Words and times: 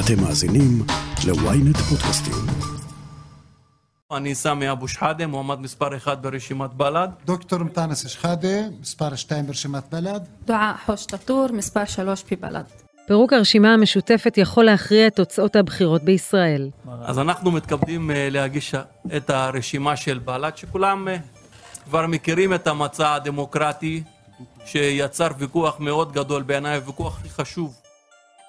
אתם 0.00 0.22
מאזינים 0.22 0.82
ל-ynet 1.26 1.78
פודקאסטים. 1.78 2.34
אני 4.12 4.34
סמי 4.34 4.70
אבו 4.70 4.88
שחאדה, 4.88 5.26
מועמד 5.26 5.60
מספר 5.60 5.96
1 5.96 6.18
ברשימת 6.18 6.74
בל"ד. 6.74 7.08
דוקטור 7.24 7.58
מטאנס 7.58 8.06
שחאדה, 8.06 8.68
מספר 8.80 9.14
2 9.14 9.46
ברשימת 9.46 9.82
בל"ד. 9.90 10.20
דועא 10.44 10.72
חוש 10.86 11.06
טאטור, 11.06 11.46
מספר 11.52 11.84
3 11.84 12.24
בבל"ד. 12.30 12.64
פירוק 13.06 13.32
הרשימה 13.32 13.74
המשותפת 13.74 14.38
יכול 14.38 14.64
להכריע 14.64 15.06
את 15.06 15.16
תוצאות 15.16 15.56
הבחירות 15.56 16.02
בישראל. 16.02 16.70
אז 17.02 17.18
אנחנו 17.18 17.50
מתכבדים 17.50 18.10
אה, 18.10 18.28
להגיש 18.30 18.74
את 19.16 19.30
הרשימה 19.30 19.96
של 19.96 20.18
בל"ד, 20.18 20.56
שכולם 20.56 21.08
אה, 21.08 21.16
כבר 21.84 22.06
מכירים 22.06 22.54
את 22.54 22.66
המצע 22.66 23.14
הדמוקרטי 23.14 24.02
שיצר 24.66 25.28
ויכוח 25.38 25.80
מאוד 25.80 26.12
גדול 26.12 26.42
בעיניי, 26.42 26.76
הוויכוח 26.76 27.18
הכי 27.18 27.28
חשוב. 27.28 27.85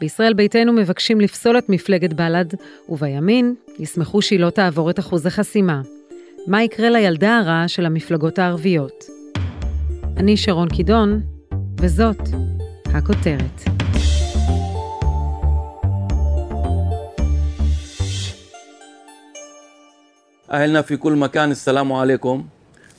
בישראל 0.01 0.33
ביתנו 0.33 0.73
מבקשים 0.73 1.21
לפסול 1.21 1.59
את 1.59 1.69
מפלגת 1.69 2.13
בל"ד, 2.13 2.55
ובימין 2.89 3.55
ישמחו 3.79 4.23
שהיא 4.23 4.41
לא 4.41 4.51
תעבור 4.51 4.91
את 4.91 4.99
אחוז 4.99 5.27
החסימה. 5.27 5.81
מה 6.47 6.63
יקרה 6.63 6.91
לילדה 6.91 7.39
הרעה 7.39 7.69
של 7.69 7.87
המפלגות 7.87 8.39
הערביות? 8.39 9.05
אני 10.17 10.37
שרון 10.37 10.69
קידון, 10.69 11.21
וזאת 11.81 12.21
הכותרת. 12.95 13.73
أهلنا 20.51 20.83
في 20.83 20.97
كل 20.97 21.13
مكان 21.17 21.51
السلام 21.51 21.93
عليكم 21.93 22.45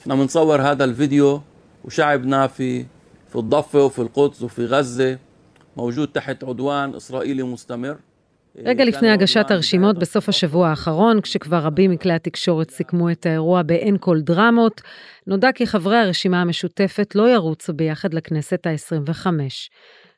احنا 0.01 0.15
بنصور 0.15 0.61
هذا 0.61 0.83
الفيديو 0.83 1.41
وشعبنا 1.85 2.47
في 2.47 2.85
في 3.29 3.35
الضفة 3.35 3.85
وفي 3.85 3.99
القدس 3.99 4.41
وفي 4.41 4.65
غزة 4.65 5.17
موجود 5.77 6.09
تحت 6.09 6.43
عدوان 6.43 6.95
إسرائيلي 6.95 7.43
مستمر 7.43 7.95
רגע 8.55 8.85
לפני 8.85 9.09
הגשת 9.09 9.51
הרשימות 9.51 9.99
בסוף 9.99 10.29
השבוע 10.29 10.69
האחרון, 10.69 11.21
כשכבר 11.21 11.57
רבים 11.57 11.91
מכלי 11.91 12.13
התקשורת 12.13 12.71
סיכמו 12.71 13.11
את 13.11 13.25
האירוע 13.25 13.61
באין 13.61 13.97
כל 13.99 14.21
דרמות, 14.21 14.81
נודע 15.27 15.51
כי 15.51 15.67
חברי 15.67 15.97
הרשימה 15.97 16.41
המשותפת 16.41 17.15
לא 17.15 17.29
ירוצו 17.29 17.73
ביחד 17.73 18.13
לכנסת 18.13 18.67
ה-25. 18.67 19.27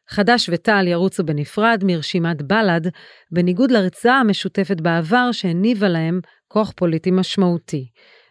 חד"ש 0.09 0.50
ותע"ל 0.53 0.88
ירוצו 0.88 1.23
בנפרד 1.23 1.84
מרשימת 1.86 2.42
בל"ד, 2.42 2.88
בניגוד 3.31 3.72
לריצה 3.72 4.14
המשותפת 4.14 4.81
בעבר 4.81 5.31
שהניבה 5.31 5.89
להם 5.89 6.20
כוח 6.48 6.73
פוליטי 6.75 7.11
משמעותי. 7.11 7.88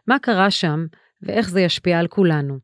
מה 0.08 0.18
קרה 0.18 0.50
שם, 0.50 0.86
ואיך 1.22 1.50
זה 1.50 1.60
ישפיע 1.60 1.98
על 1.98 2.06
כולנו. 2.06 2.58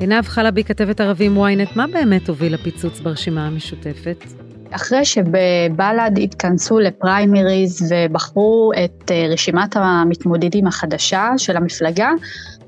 עינב 0.00 0.24
חלבי, 0.24 0.64
כתבת 0.64 1.00
ערבים 1.00 1.36
ynet, 1.38 1.70
מה 1.76 1.86
באמת 1.86 2.28
הוביל 2.28 2.54
לפיצוץ 2.54 3.00
ברשימה 3.00 3.46
המשותפת? 3.46 4.24
אחרי 4.70 5.04
שבבל"ד 5.04 6.18
התכנסו 6.22 6.78
לפריימריז 6.78 7.92
ובחרו 7.92 8.72
את 8.84 9.10
אה, 9.10 9.26
רשימת 9.30 9.76
המתמודדים 9.76 10.66
החדשה 10.66 11.28
של 11.36 11.56
המפלגה, 11.56 12.10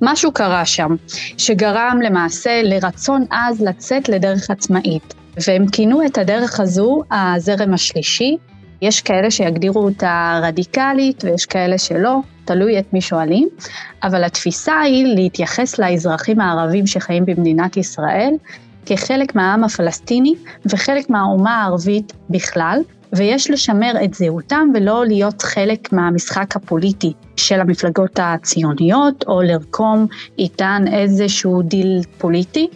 משהו 0.02 0.32
קרה 0.32 0.64
שם, 0.64 0.94
שגרם 1.38 1.98
למעשה 2.02 2.62
לרצון 2.62 3.24
עז 3.30 3.62
לצאת 3.62 4.08
לדרך 4.08 4.50
עצמאית. 4.50 5.14
והם 5.46 5.66
כינו 5.68 6.06
את 6.06 6.18
הדרך 6.18 6.60
הזו 6.60 7.02
הזרם 7.10 7.74
השלישי. 7.74 8.36
יש 8.82 9.00
כאלה 9.00 9.30
שיגדירו 9.30 9.84
אותה 9.84 10.40
רדיקלית 10.42 11.24
ויש 11.24 11.46
כאלה 11.46 11.78
שלא, 11.78 12.18
תלוי 12.44 12.78
את 12.78 12.92
מי 12.92 13.00
שואלים, 13.00 13.48
אבל 14.02 14.24
התפיסה 14.24 14.80
היא 14.80 15.14
להתייחס 15.14 15.78
לאזרחים 15.78 16.40
הערבים 16.40 16.86
שחיים 16.86 17.24
במדינת 17.26 17.76
ישראל 17.76 18.34
כחלק 18.86 19.34
מהעם 19.34 19.64
הפלסטיני 19.64 20.34
וחלק 20.66 21.10
מהאומה 21.10 21.62
הערבית 21.62 22.12
בכלל, 22.30 22.80
ויש 23.12 23.50
לשמר 23.50 23.92
את 24.04 24.14
זהותם 24.14 24.68
ולא 24.74 25.06
להיות 25.06 25.42
חלק 25.42 25.92
מהמשחק 25.92 26.56
הפוליטי 26.56 27.12
של 27.36 27.60
המפלגות 27.60 28.18
הציוניות, 28.22 29.24
או 29.28 29.42
לרקום 29.42 30.06
איתן 30.38 30.84
איזשהו 30.92 31.62
דיל 31.62 32.00
פוליטי. 32.18 32.68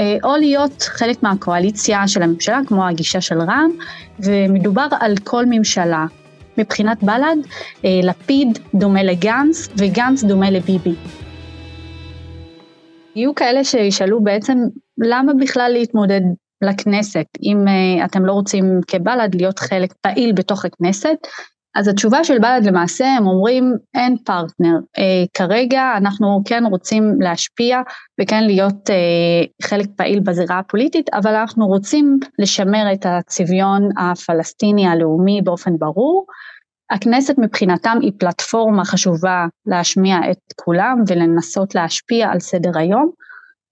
אה, 0.00 0.16
או 0.24 0.36
להיות 0.36 0.82
חלק 0.82 1.22
מהקואליציה 1.22 2.08
של 2.08 2.22
הממשלה, 2.22 2.60
כמו 2.66 2.86
הגישה 2.86 3.20
של 3.20 3.40
רע"מ, 3.40 3.70
ומדובר 4.20 4.86
על 5.00 5.14
כל 5.24 5.44
ממשלה. 5.46 6.06
מבחינת 6.60 7.02
בל"ד, 7.02 7.36
אה, 7.84 8.00
לפיד 8.02 8.58
דומה 8.74 9.02
לגנץ 9.02 9.68
וגנץ 9.76 10.24
דומה 10.24 10.50
לביבי. 10.50 10.94
יהיו 13.16 13.34
כאלה 13.34 13.64
שישאלו 13.64 14.20
בעצם 14.20 14.58
למה 14.98 15.32
בכלל 15.34 15.70
להתמודד 15.72 16.20
לכנסת 16.62 17.26
אם 17.42 17.64
uh, 17.66 18.04
אתם 18.04 18.24
לא 18.24 18.32
רוצים 18.32 18.80
כבל"ד 18.86 19.34
להיות 19.34 19.58
חלק 19.58 19.92
פעיל 20.02 20.32
בתוך 20.32 20.64
הכנסת 20.64 21.16
אז 21.74 21.88
התשובה 21.88 22.24
של 22.24 22.38
בל"ד 22.38 22.60
למעשה 22.64 23.06
הם 23.06 23.26
אומרים 23.26 23.74
אין 23.94 24.16
פרטנר, 24.16 24.76
אה, 24.98 25.24
כרגע 25.34 25.92
אנחנו 25.96 26.42
כן 26.44 26.64
רוצים 26.70 27.20
להשפיע 27.20 27.80
וכן 28.20 28.44
להיות 28.44 28.90
אה, 28.90 29.68
חלק 29.68 29.86
פעיל 29.96 30.20
בזירה 30.20 30.58
הפוליטית 30.58 31.06
אבל 31.14 31.34
אנחנו 31.34 31.66
רוצים 31.66 32.18
לשמר 32.38 32.92
את 32.92 33.06
הצביון 33.06 33.88
הפלסטיני 33.98 34.86
הלאומי 34.86 35.42
באופן 35.44 35.76
ברור. 35.78 36.26
הכנסת 36.90 37.34
מבחינתם 37.38 37.98
היא 38.02 38.12
פלטפורמה 38.18 38.84
חשובה 38.84 39.46
להשמיע 39.66 40.16
את 40.30 40.38
כולם 40.56 41.02
ולנסות 41.06 41.74
להשפיע 41.74 42.28
על 42.28 42.40
סדר 42.40 42.78
היום 42.78 43.10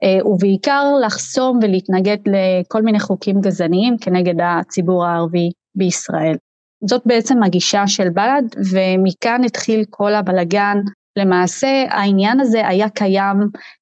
אה, 0.03 0.27
ובעיקר 0.27 0.85
לחסום 1.07 1.59
ולהתנגד 1.63 2.17
לכל 2.27 2.83
מיני 2.83 3.01
חוקים 3.01 3.41
גזעניים 3.41 3.97
כנגד 4.01 4.35
הציבור 4.43 5.07
הערבי 5.07 5.51
בישראל. 5.75 6.37
זאת 6.85 7.03
בעצם 7.07 7.43
הגישה 7.43 7.87
של 7.87 8.09
בל"ד 8.11 8.45
ומכאן 8.73 9.45
התחיל 9.45 9.85
כל 9.91 10.15
הבלגן. 10.15 10.77
למעשה 11.19 11.85
העניין 11.91 12.41
הזה 12.41 12.69
היה 12.69 12.89
קיים 12.89 13.37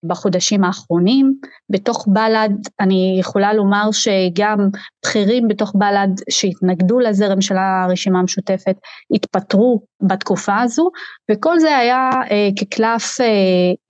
בחודשים 0.05 0.65
האחרונים, 0.65 1.35
בתוך 1.71 2.05
בל"ד 2.09 2.51
אני 2.81 3.17
יכולה 3.21 3.53
לומר 3.53 3.89
שגם 3.93 4.69
בכירים 5.05 5.49
בתוך 5.49 5.73
בל"ד 5.75 6.09
שהתנגדו 6.31 7.01
לזרם 7.01 7.41
של 7.41 7.57
הרשימה 7.57 8.19
המשותפת 8.19 8.77
התפטרו 9.15 9.83
בתקופה 10.03 10.61
הזו 10.61 10.91
וכל 11.31 11.59
זה 11.59 11.77
היה 11.77 12.11
אה, 12.31 12.49
כקלף 12.57 13.21
אה, 13.21 13.27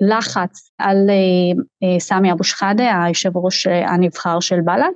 לחץ 0.08 0.70
על 0.78 0.96
אה, 1.10 1.62
אה, 1.82 2.00
סמי 2.00 2.32
אבו 2.32 2.44
שחאדה 2.44 3.04
היושב 3.04 3.36
ראש 3.36 3.66
אה, 3.66 3.90
הנבחר 3.90 4.40
של 4.40 4.60
בל"ד 4.60 4.92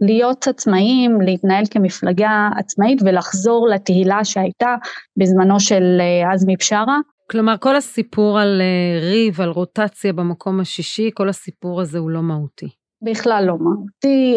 להיות 0.00 0.48
עצמאיים, 0.48 1.20
להתנהל 1.20 1.64
כמפלגה 1.70 2.48
עצמאית 2.58 2.98
ולחזור 3.04 3.68
לתהילה 3.68 4.24
שהייתה 4.24 4.74
בזמנו 5.16 5.60
של 5.60 5.98
אה, 6.00 6.32
עזמי 6.32 6.56
בשארה. 6.56 6.98
כלומר, 7.30 7.54
כל 7.60 7.76
הסיפור 7.76 8.40
על 8.40 8.60
אה, 8.60 9.00
ריב, 9.00 9.40
על 9.40 9.48
רוטציה 9.48 10.12
במקום 10.12 10.60
השישי, 10.60 11.10
כל 11.14 11.28
הסיפור 11.28 11.80
הזה 11.80 11.98
הוא 11.98 12.10
לא 12.10 12.22
מהותי. 12.22 12.68
בכלל 13.02 13.44
לא 13.46 13.54
מהותי, 13.58 14.36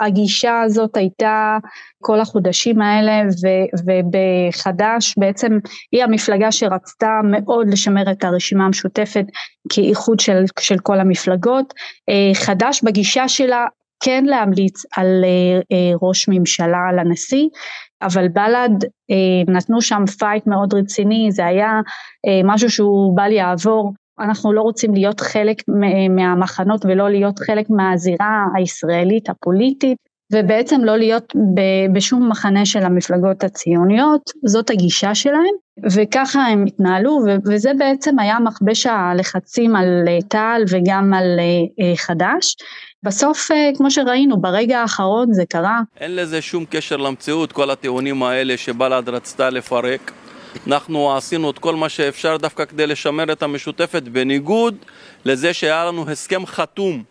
הגישה 0.00 0.60
הזאת 0.60 0.96
הייתה 0.96 1.58
כל 2.02 2.20
החודשים 2.20 2.80
האלה 2.82 3.22
ו, 3.22 3.46
ובחד"ש 3.86 5.14
בעצם 5.18 5.58
היא 5.92 6.04
המפלגה 6.04 6.52
שרצתה 6.52 7.20
מאוד 7.24 7.68
לשמר 7.68 8.10
את 8.10 8.24
הרשימה 8.24 8.64
המשותפת 8.64 9.24
כאיחוד 9.72 10.20
של, 10.20 10.44
של 10.60 10.78
כל 10.78 11.00
המפלגות, 11.00 11.74
אה, 12.08 12.34
חד"ש 12.34 12.82
בגישה 12.84 13.28
שלה 13.28 13.66
כן 14.04 14.24
להמליץ 14.24 14.82
על 14.96 15.24
אה, 15.72 15.92
ראש 16.02 16.28
ממשלה 16.28 16.92
לנשיא, 16.96 17.48
אבל 18.04 18.28
בל"ד 18.28 18.84
אה, 19.10 19.54
נתנו 19.54 19.80
שם 19.80 20.06
fight 20.18 20.46
מאוד 20.46 20.74
רציני, 20.74 21.28
זה 21.30 21.46
היה 21.46 21.80
משהו 22.44 22.70
שהוא 22.70 23.16
בל 23.16 23.32
יעבור. 23.32 23.92
אנחנו 24.20 24.52
לא 24.52 24.60
רוצים 24.60 24.94
להיות 24.94 25.20
חלק 25.20 25.56
מהמחנות 26.10 26.84
ולא 26.84 27.10
להיות 27.10 27.38
חלק 27.38 27.66
מהזירה 27.70 28.44
הישראלית 28.56 29.30
הפוליטית 29.30 29.98
ובעצם 30.32 30.80
לא 30.84 30.96
להיות 30.96 31.32
בשום 31.92 32.28
מחנה 32.28 32.66
של 32.66 32.82
המפלגות 32.82 33.44
הציוניות, 33.44 34.22
זאת 34.44 34.70
הגישה 34.70 35.14
שלהם 35.14 35.54
וככה 35.94 36.40
הם 36.40 36.64
התנהלו 36.66 37.18
וזה 37.46 37.72
בעצם 37.78 38.18
היה 38.18 38.38
מכבש 38.40 38.86
הלחצים 38.86 39.76
על 39.76 40.04
תע"ל 40.28 40.62
וגם 40.70 41.14
על 41.14 41.40
חד"ש. 41.96 42.54
בסוף, 43.04 43.50
אה, 43.50 43.70
כמו 43.76 43.90
שראינו, 43.90 44.40
ברגע 44.40 44.80
האחרון 44.80 45.32
זה 45.32 45.44
קרה. 45.48 45.80
אין 46.00 46.16
לזה 46.16 46.42
שום 46.42 46.64
קשר 46.70 46.96
למציאות, 46.96 47.52
כל 47.52 47.70
הטיעונים 47.70 48.22
האלה 48.22 48.56
שבל"ד 48.56 49.08
רצתה 49.08 49.50
לפרק. 49.50 50.12
אנחנו 50.66 51.16
עשינו 51.16 51.50
את 51.50 51.58
כל 51.58 51.74
מה 51.74 51.88
שאפשר 51.88 52.36
דווקא 52.36 52.64
כדי 52.64 52.86
לשמר 52.86 53.32
את 53.32 53.42
המשותפת, 53.42 54.02
בניגוד 54.02 54.76
לזה 55.24 55.52
שהיה 55.52 55.84
לנו 55.84 56.10
הסכם 56.10 56.46
חתום 56.46 57.02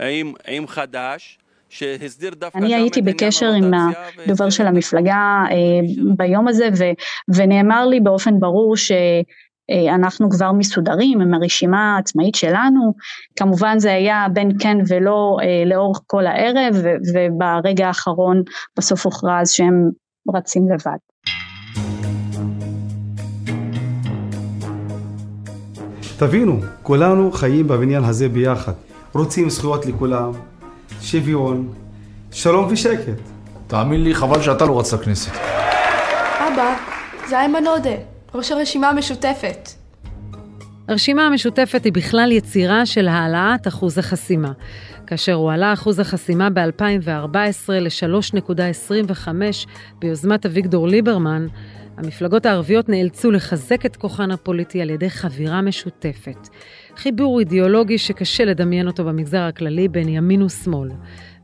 עם, 0.00 0.32
עם 0.48 0.66
חד"ש. 0.66 1.38
שהסדיר 1.68 2.34
דווקא 2.34 2.58
אני 2.58 2.74
הייתי 2.74 3.02
בקשר 3.02 3.52
עם 3.52 3.70
הדובר 3.74 4.50
של 4.50 4.66
המפלגה 4.66 5.42
אה, 5.50 5.56
ביום 6.16 6.48
הזה 6.48 6.68
ו, 6.78 6.84
ונאמר 7.34 7.86
לי 7.86 8.00
באופן 8.00 8.40
ברור 8.40 8.76
ש, 8.76 8.92
אנחנו 9.94 10.30
כבר 10.30 10.52
מסודרים 10.52 11.20
עם 11.20 11.34
הרשימה 11.34 11.94
העצמאית 11.96 12.34
שלנו, 12.34 12.94
כמובן 13.36 13.78
זה 13.78 13.92
היה 13.92 14.26
בין 14.32 14.50
כן 14.58 14.76
ולא 14.88 15.36
אה, 15.42 15.64
לאורך 15.66 16.00
כל 16.06 16.26
הערב 16.26 16.74
וברגע 17.14 17.86
האחרון 17.86 18.42
בסוף 18.78 19.04
הוכרז 19.04 19.50
שהם 19.50 19.90
רצים 20.34 20.62
לבד. 20.72 20.96
תבינו, 26.18 26.60
כולנו 26.82 27.32
חיים 27.32 27.68
בבניין 27.68 28.04
הזה 28.04 28.28
ביחד, 28.28 28.72
רוצים 29.12 29.50
זכויות 29.50 29.86
לכולם, 29.86 30.32
שוויון, 31.00 31.72
שלום 32.32 32.66
ושקט. 32.70 33.20
תאמין 33.66 34.02
לי, 34.04 34.14
חבל 34.14 34.42
שאתה 34.42 34.64
לא 34.64 34.80
רץ 34.80 34.92
לכנסת. 34.92 35.32
אבא, 36.38 36.76
זה 37.28 37.38
איימן 37.40 37.66
עודה, 37.66 38.15
ראש 38.34 38.52
הרשימה 38.52 38.90
המשותפת. 38.90 39.68
הרשימה 40.88 41.26
המשותפת 41.26 41.84
היא 41.84 41.92
בכלל 41.92 42.32
יצירה 42.32 42.86
של 42.86 43.08
העלאת 43.08 43.68
אחוז 43.68 43.98
החסימה. 43.98 44.52
כאשר 45.06 45.34
הועלה 45.34 45.72
אחוז 45.72 45.98
החסימה 46.00 46.50
ב-2014 46.50 47.68
ל-3.25 47.68 49.28
ביוזמת 49.98 50.46
אביגדור 50.46 50.88
ליברמן, 50.88 51.46
המפלגות 51.96 52.46
הערביות 52.46 52.88
נאלצו 52.88 53.30
לחזק 53.30 53.86
את 53.86 53.96
כוחן 53.96 54.30
הפוליטי 54.30 54.82
על 54.82 54.90
ידי 54.90 55.10
חבירה 55.10 55.60
משותפת. 55.62 56.48
חיבור 56.96 57.40
אידיאולוגי 57.40 57.98
שקשה 57.98 58.44
לדמיין 58.44 58.86
אותו 58.86 59.04
במגזר 59.04 59.42
הכללי 59.42 59.88
בין 59.88 60.08
ימין 60.08 60.42
ושמאל. 60.42 60.90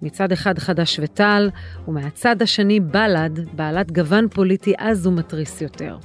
מצד 0.03 0.33
אחד 0.33 0.59
חד"ש 0.59 1.01
ותע"ל, 1.03 1.51
ומהצד 1.89 2.43
השני 2.43 2.81
בל"ד, 2.81 3.39
בעלת 3.53 3.93
גוון 3.93 4.29
פוליטי 4.29 4.75
עז 4.79 5.07
ומתריס 5.07 5.63
יותר. 5.63 5.97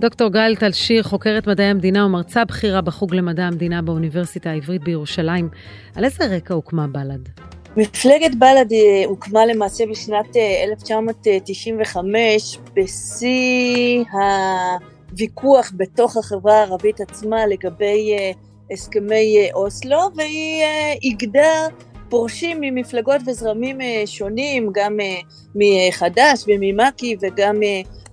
דוקטור 0.00 0.28
גאל 0.28 0.56
טל 0.56 0.72
שיר, 0.72 1.02
חוקרת 1.02 1.46
מדעי 1.46 1.66
המדינה 1.66 2.06
ומרצה 2.06 2.44
בכירה 2.44 2.80
בחוג 2.80 3.14
למדע 3.14 3.44
המדינה 3.44 3.82
באוניברסיטה 3.82 4.50
העברית 4.50 4.82
בירושלים. 4.82 5.48
על 5.94 6.04
איזה 6.04 6.26
רקע 6.26 6.54
הוקמה 6.54 6.86
בל"ד? 6.86 7.28
מפלגת 7.76 8.34
בל"ד 8.34 8.72
אה, 8.72 9.04
הוקמה 9.06 9.46
למעשה 9.46 9.84
בשנת 9.90 10.36
1995 10.64 12.56
אה, 12.56 12.62
בשיא 12.76 14.04
הוויכוח 15.12 15.72
בתוך 15.76 16.16
החברה 16.16 16.58
הערבית 16.58 17.00
עצמה 17.00 17.46
לגבי 17.46 18.16
אה, 18.18 18.30
הסכמי 18.70 19.48
אוסלו, 19.54 20.00
והיא 20.16 20.64
איגדה 21.02 21.66
פורשים 22.08 22.60
ממפלגות 22.60 23.20
וזרמים 23.26 23.78
שונים, 24.06 24.70
גם 24.72 24.98
מחד"ש 25.54 26.44
וממק"י 26.46 27.16
וגם 27.20 27.60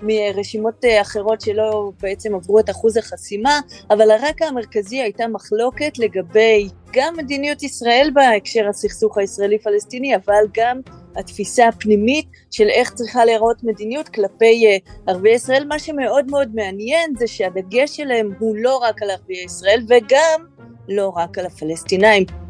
מרשימות 0.01 0.85
אחרות 1.01 1.41
שלא 1.41 1.91
בעצם 2.01 2.35
עברו 2.35 2.59
את 2.59 2.69
אחוז 2.69 2.97
החסימה, 2.97 3.59
אבל 3.89 4.11
הרקע 4.11 4.45
המרכזי 4.45 5.01
הייתה 5.01 5.27
מחלוקת 5.27 5.99
לגבי 5.99 6.67
גם 6.93 7.13
מדיניות 7.17 7.63
ישראל 7.63 8.09
בהקשר 8.13 8.67
הסכסוך 8.69 9.17
הישראלי-פלסטיני, 9.17 10.15
אבל 10.15 10.43
גם 10.53 10.79
התפיסה 11.15 11.67
הפנימית 11.67 12.25
של 12.51 12.67
איך 12.69 12.93
צריכה 12.93 13.25
להיראות 13.25 13.63
מדיניות 13.63 14.09
כלפי 14.09 14.79
ערביי 15.07 15.33
ישראל. 15.33 15.65
מה 15.67 15.79
שמאוד 15.79 16.25
מאוד 16.31 16.55
מעניין 16.55 17.13
זה 17.17 17.27
שהדגש 17.27 17.97
שלהם 17.97 18.31
הוא 18.39 18.55
לא 18.57 18.77
רק 18.77 19.01
על 19.01 19.09
ערביי 19.09 19.43
ישראל 19.45 19.81
וגם 19.87 20.45
לא 20.87 21.13
רק 21.15 21.37
על 21.37 21.45
הפלסטינאים. 21.45 22.44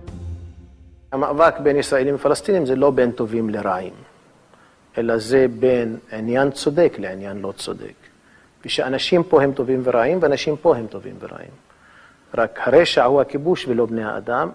המאבק 1.15 1.59
בין 1.59 1.75
ישראלים 1.75 2.15
ופלסטינים 2.15 2.65
זה 2.65 2.75
לא 2.75 2.91
בין 2.91 3.12
טובים 3.12 3.50
לרעים. 3.50 3.94
אלא 4.97 5.17
זה 5.17 5.45
בין 5.59 5.97
עניין 6.12 6.51
צודק 6.51 6.94
לעניין 7.00 7.38
לא 7.38 7.51
צודק. 7.51 7.94
ושאנשים 8.65 9.23
פה 9.23 9.44
הם 9.44 9.53
טובים 9.53 9.81
ורעים, 9.83 10.17
ואנשים 10.21 10.57
פה 10.57 10.75
הם 10.75 10.88
טובים 10.88 11.15
ורעים. 11.19 11.51
רק 12.33 12.59
הרשע 12.63 13.03
הוא 13.03 13.21
הכיבוש 13.21 13.67
ולא 13.67 13.85
בני 13.85 14.03
האדם, 14.03 14.51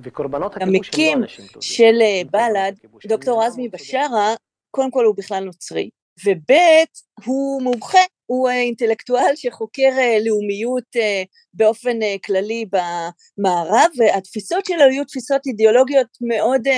וקורבנות 0.00 0.56
הכיבוש 0.56 0.90
הם 0.94 1.00
לא 1.00 1.22
אנשים 1.22 1.46
טובים. 1.46 1.62
של 1.62 1.98
אה, 2.00 2.22
בל"ד, 2.30 2.72
דוקטור 3.06 3.42
עזמי 3.42 3.68
בשארה, 3.68 4.34
קודם 4.70 4.90
כל 4.90 5.04
הוא 5.04 5.14
בכלל 5.16 5.44
נוצרי, 5.44 5.90
וב' 6.26 6.56
הוא 7.24 7.62
מומחה, 7.62 7.98
הוא 8.26 8.48
אינטלקטואל 8.48 9.32
שחוקר 9.34 9.90
אה, 9.98 10.18
לאומיות 10.24 10.96
אה, 10.96 11.22
באופן 11.54 11.98
כללי 12.24 12.64
במערב, 12.72 13.90
והתפיסות 13.98 14.66
שלו 14.66 14.84
היו 14.84 15.04
תפיסות 15.04 15.40
אידיאולוגיות 15.46 16.08
מאוד 16.20 16.68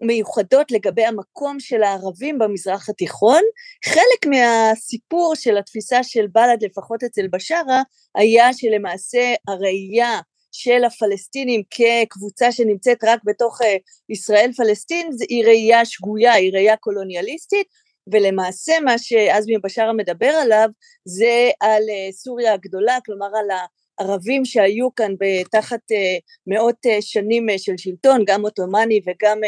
מיוחדות 0.00 0.70
לגבי 0.70 1.04
המקום 1.04 1.60
של 1.60 1.82
הערבים 1.82 2.38
במזרח 2.38 2.88
התיכון. 2.88 3.42
חלק 3.84 4.26
מהסיפור 4.26 5.34
של 5.34 5.56
התפיסה 5.56 6.02
של 6.02 6.26
בל"ד, 6.32 6.64
לפחות 6.64 7.02
אצל 7.02 7.28
בשארה, 7.28 7.82
היה 8.14 8.52
שלמעשה 8.52 9.34
הראייה 9.48 10.20
של 10.52 10.84
הפלסטינים 10.84 11.62
כקבוצה 11.70 12.52
שנמצאת 12.52 13.04
רק 13.04 13.20
בתוך 13.24 13.62
אה, 13.62 13.76
ישראל 14.08 14.50
פלסטין 14.56 15.10
היא 15.28 15.44
ראייה 15.44 15.84
שגויה, 15.84 16.32
היא 16.32 16.52
ראייה 16.52 16.76
קולוניאליסטית, 16.76 17.66
ולמעשה 18.12 18.72
מה 18.84 18.98
שעזמי 18.98 19.58
בשארה 19.58 19.92
מדבר 19.92 20.26
עליו 20.42 20.68
זה 21.04 21.50
על 21.60 21.82
אה, 21.90 22.12
סוריה 22.12 22.52
הגדולה, 22.52 22.98
כלומר 23.06 23.26
על 23.26 23.56
ערבים 24.00 24.44
שהיו 24.44 24.94
כאן 24.94 25.12
תחת 25.50 25.92
אה, 25.92 26.16
מאות 26.46 26.86
אה, 26.86 27.02
שנים 27.02 27.46
של 27.56 27.72
שלטון, 27.76 28.24
גם 28.26 28.42
עות'מאני 28.42 29.00
וגם 29.06 29.38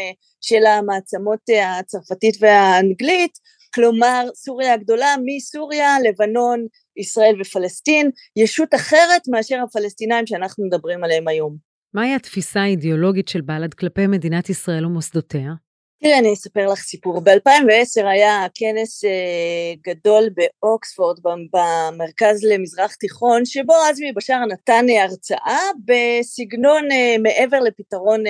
של 0.41 0.67
המעצמות 0.67 1.41
הצרפתית 1.79 2.37
והאנגלית, 2.41 3.39
כלומר 3.75 4.29
סוריה 4.35 4.75
הגדולה 4.75 5.15
מסוריה, 5.25 5.97
לבנון, 6.01 6.67
ישראל 6.97 7.41
ופלסטין, 7.41 8.11
ישות 8.37 8.75
אחרת 8.75 9.23
מאשר 9.29 9.59
הפלסטינאים 9.63 10.27
שאנחנו 10.27 10.67
מדברים 10.67 11.05
עליהם 11.05 11.29
היום. 11.29 11.57
מהי 11.95 12.15
התפיסה 12.15 12.61
האידיאולוגית 12.61 13.29
של 13.29 13.41
בל"ד 13.41 13.75
כלפי 13.75 14.07
מדינת 14.07 14.51
ישראל 14.51 14.87
ומוסדותיה? 14.87 15.53
תראה, 16.01 16.19
אני 16.19 16.33
אספר 16.33 16.67
לך 16.73 16.79
סיפור. 16.79 17.21
ב-2010 17.21 18.07
היה 18.07 18.47
כנס 18.55 19.05
אה, 19.05 19.75
גדול 19.87 20.29
באוקספורד, 20.35 21.19
במרכז 21.23 22.45
למזרח 22.45 22.95
תיכון, 22.95 23.45
שבו 23.45 23.75
עזמי 23.91 24.13
בשארה 24.13 24.47
נתן 24.47 24.87
אה, 24.91 25.05
הרצאה 25.05 25.61
בסגנון 25.85 26.93
אה, 26.93 27.17
מעבר 27.23 27.61
לפתרון 27.61 28.25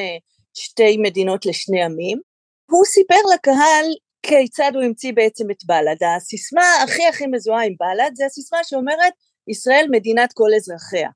שתי 0.54 0.96
מדינות 0.96 1.46
לשני 1.46 1.82
עמים. 1.82 2.18
הוא 2.70 2.84
סיפר 2.84 3.20
לקהל 3.34 3.86
כיצד 4.22 4.70
הוא 4.74 4.82
המציא 4.82 5.12
בעצם 5.12 5.50
את 5.50 5.64
בל"ד. 5.66 6.02
הסיסמה 6.16 6.82
הכי 6.84 7.06
הכי 7.06 7.26
מזוהה 7.26 7.64
עם 7.64 7.74
בל"ד 7.80 8.10
זה 8.14 8.26
הסיסמה 8.26 8.58
שאומרת 8.64 9.12
ישראל 9.48 9.86
מדינת 9.90 10.32
כל 10.32 10.48
אזרחיה. 10.56 11.10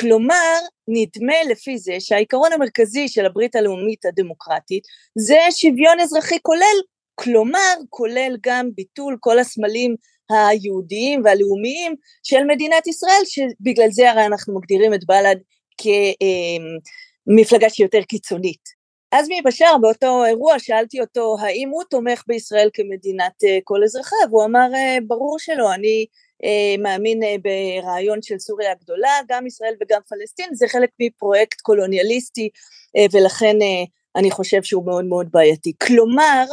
כלומר, 0.00 0.58
נדמה 0.88 1.34
לפי 1.50 1.78
זה 1.78 1.96
שהעיקרון 2.00 2.52
המרכזי 2.52 3.08
של 3.08 3.26
הברית 3.26 3.56
הלאומית 3.56 4.04
הדמוקרטית 4.04 4.84
זה 5.18 5.38
שוויון 5.50 6.00
אזרחי 6.00 6.38
כולל, 6.42 6.76
כלומר, 7.14 7.74
כולל 7.90 8.36
גם 8.42 8.68
ביטול 8.74 9.16
כל 9.20 9.38
הסמלים 9.38 9.94
היהודיים 10.30 11.22
והלאומיים 11.24 11.94
של 12.22 12.44
מדינת 12.44 12.86
ישראל, 12.86 13.22
שבגלל 13.24 13.90
זה 13.90 14.10
הרי 14.10 14.26
אנחנו 14.26 14.54
מגדירים 14.58 14.94
את 14.94 15.04
בל"ד 15.06 15.36
כמפלגה 17.26 17.70
שהיא 17.70 17.84
יותר 17.84 18.02
קיצונית. 18.02 18.84
עזמי 19.10 19.42
בשאר 19.44 19.76
באותו 19.80 20.24
אירוע 20.24 20.58
שאלתי 20.58 21.00
אותו 21.00 21.36
האם 21.40 21.68
הוא 21.68 21.82
תומך 21.90 22.22
בישראל 22.26 22.70
כמדינת 22.72 23.44
אה, 23.44 23.58
כל 23.64 23.84
אזרחיה 23.84 24.18
והוא 24.30 24.44
אמר 24.44 24.68
אה, 24.74 24.98
ברור 25.06 25.38
שלא 25.38 25.74
אני 25.74 26.06
מאמין 26.78 27.22
אה, 27.22 27.36
ברעיון 27.42 28.22
של 28.22 28.38
סוריה 28.38 28.72
הגדולה, 28.72 29.18
גם 29.28 29.46
ישראל 29.46 29.74
וגם 29.80 30.00
פלסטין, 30.08 30.48
זה 30.52 30.68
חלק 30.68 30.90
מפרויקט 31.00 31.60
קולוניאליסטי 31.60 32.48
אה, 32.96 33.06
ולכן 33.12 33.56
אני 34.16 34.30
חושב 34.30 34.62
שהוא 34.62 34.86
מאוד 34.86 35.04
מאוד 35.04 35.28
בעייתי. 35.32 35.72
כלומר, 35.82 36.44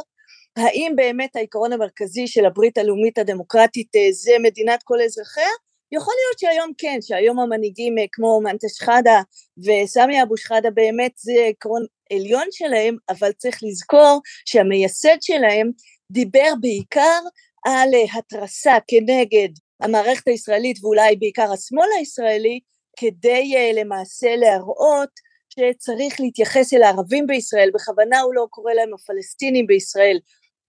האם 0.56 0.94
באמת 0.96 1.36
העיקרון 1.36 1.74
המרכזי 1.74 2.28
של 2.28 2.46
הברית 2.46 2.78
הלאומית 2.78 3.18
הדמוקרטית 3.18 3.88
זה 4.12 4.32
מדינת 4.42 4.84
כל 4.84 5.02
אזרחיה? 5.02 5.50
יכול 5.92 6.14
להיות 6.18 6.40
שהיום 6.40 6.72
כן, 6.78 6.98
שהיום 7.02 7.40
המנהיגים 7.40 7.96
כמו 8.12 8.42
מנטה 8.42 8.68
שחאדה 8.70 9.22
וסמי 9.58 10.24
אבו 10.24 10.38
שחאדה 10.38 10.70
באמת 10.70 11.12
זה 11.16 11.34
עקרון 11.50 11.86
עליון 12.14 12.48
שלהם, 12.52 12.96
אבל 13.10 13.32
צריך 13.32 13.60
לזכור 13.64 14.22
שהמייסד 14.46 15.18
שלהם 15.22 15.72
דיבר 16.12 16.54
בעיקר 16.62 17.20
על 17.66 17.90
התרסה 18.14 18.74
כנגד 18.88 19.50
המערכת 19.82 20.28
הישראלית 20.28 20.84
ואולי 20.84 21.16
בעיקר 21.16 21.52
השמאל 21.54 21.88
הישראלי 21.98 22.60
כדי 22.98 23.54
uh, 23.56 23.80
למעשה 23.80 24.36
להראות 24.36 25.10
שצריך 25.50 26.20
להתייחס 26.20 26.74
אל 26.74 26.84
הערבים 26.84 27.28
בישראל, 27.28 27.70
בכוונה 27.74 28.20
הוא 28.20 28.34
לא 28.34 28.48
קורא 28.50 28.74
להם 28.74 28.94
הפלסטינים 28.94 29.68
בישראל, 29.68 30.20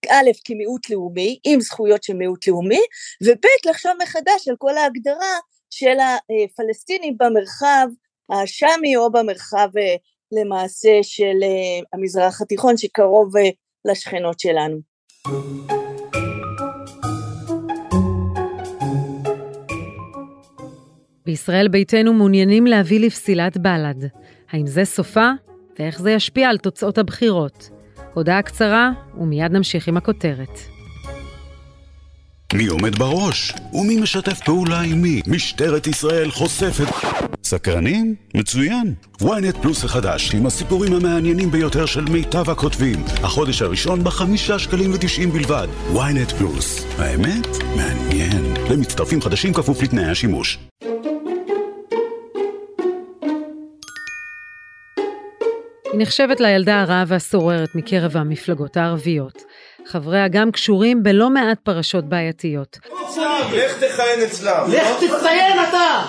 א', 0.09 0.31
כמיעוט 0.45 0.91
לאומי, 0.91 1.39
עם 1.45 1.61
זכויות 1.61 2.03
של 2.03 2.15
מיעוט 2.15 2.49
לאומי, 2.49 2.81
וב', 3.23 3.71
לחשוב 3.71 3.93
מחדש 4.03 4.49
על 4.49 4.57
כל 4.59 4.77
ההגדרה 4.77 5.39
של 5.71 5.97
הפלסטינים 6.01 7.17
במרחב 7.19 7.87
השאמי 8.31 8.97
או 8.97 9.13
במרחב 9.13 9.69
uh, 9.77 9.99
למעשה 10.33 10.99
של 11.03 11.37
uh, 11.43 11.85
המזרח 11.93 12.43
התיכון 12.43 12.77
שקרוב 12.77 13.33
לשכנות 13.85 14.41
שלנו. 14.41 14.93
בישראל 21.27 21.69
ביתנו 21.69 22.13
מעוניינים 22.13 22.67
להביא 22.67 23.01
לפסילת 23.01 23.57
בל"ד. 23.57 24.05
האם 24.51 24.67
זה 24.67 24.85
סופה? 24.85 25.31
ואיך 25.79 26.01
זה 26.01 26.11
ישפיע 26.11 26.49
על 26.49 26.59
תוצאות 26.59 26.99
הבחירות? 26.99 27.71
הודעה 28.15 28.43
קצרה, 28.43 28.91
ומיד 29.19 29.53
נמשיך 29.53 29.89
עם 29.89 29.97
הכותרת. 29.97 30.59
מי 32.55 32.67
עומד 32.67 32.99
בראש? 32.99 33.53
ומי 33.73 34.01
משתף 34.01 34.41
פעולה 34.45 34.81
עם 34.81 35.03
מי? 35.03 35.21
משטרת 35.27 35.87
ישראל 35.87 36.31
חושפת... 36.31 36.87
סקרנים? 37.45 38.15
מצוין. 38.35 38.95
ynet 39.23 39.63
פלוס 39.63 39.85
החדש, 39.85 40.35
עם 40.35 40.47
הסיפורים 40.47 40.93
המעניינים 40.93 41.51
ביותר 41.51 41.87
של 41.87 42.05
מיטב 42.05 42.51
הכותבים. 42.51 43.05
החודש 43.23 43.63
הראשון 43.63 44.05
בחמישה 44.05 44.59
שקלים 44.59 44.91
ותשעים 44.95 45.31
בלבד. 45.31 45.69
ynet 45.95 46.35
פלוס. 46.39 46.87
האמת? 46.99 47.47
מעניין. 47.77 48.55
למצטרפים 48.71 49.23
חדשים 49.23 49.55
כפוף 49.55 49.83
לתנאי 49.83 50.05
השימוש. 50.05 50.59
היא 55.93 56.01
נחשבת 56.01 56.41
לילדה 56.41 56.81
הרעה 56.81 57.05
והסוררת 57.07 57.69
מקרב 57.75 58.17
המפלגות 58.17 58.77
הערביות. 58.77 59.43
חבריה 59.87 60.29
גם 60.29 60.51
קשורים 60.51 61.03
בלא 61.03 61.31
מעט 61.31 61.59
פרשות 61.63 62.05
בעייתיות. 62.05 62.79
לך 63.53 63.85
תכהן 63.85 64.21
אצלם. 64.27 64.65
לך 64.69 64.87
תציין 64.97 65.59
אתה! 65.69 66.03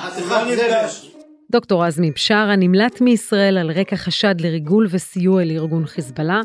דוקטור 1.51 1.83
עזמי 1.83 2.11
בשארה 2.11 2.55
נמלט 2.55 3.01
מישראל 3.01 3.57
על 3.57 3.71
רקע 3.71 3.95
חשד 3.95 4.41
לריגול 4.41 4.87
וסיוע 4.89 5.43
לארגון 5.43 5.85
חיזבאללה. 5.85 6.41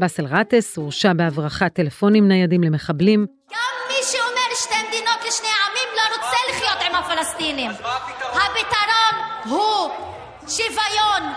באסל 0.00 0.26
גטאס 0.26 0.76
הורשע 0.76 1.12
בהברחת 1.12 1.72
טלפונים 1.74 2.28
ניידים 2.28 2.62
למחבלים. 2.62 3.26
גם 3.52 3.58
מי 3.88 3.94
שאומר 4.02 4.54
שתי 4.54 4.74
מדינות 4.88 5.18
לשני 5.28 5.48
עמים 5.48 5.88
לא 5.96 6.16
רוצה 6.16 6.36
לחיות 6.50 6.78
עם 6.90 6.94
הפלסטינים. 6.94 7.70
הפתרון 8.32 9.48
הוא 9.48 9.90
שוויון. 10.48 11.32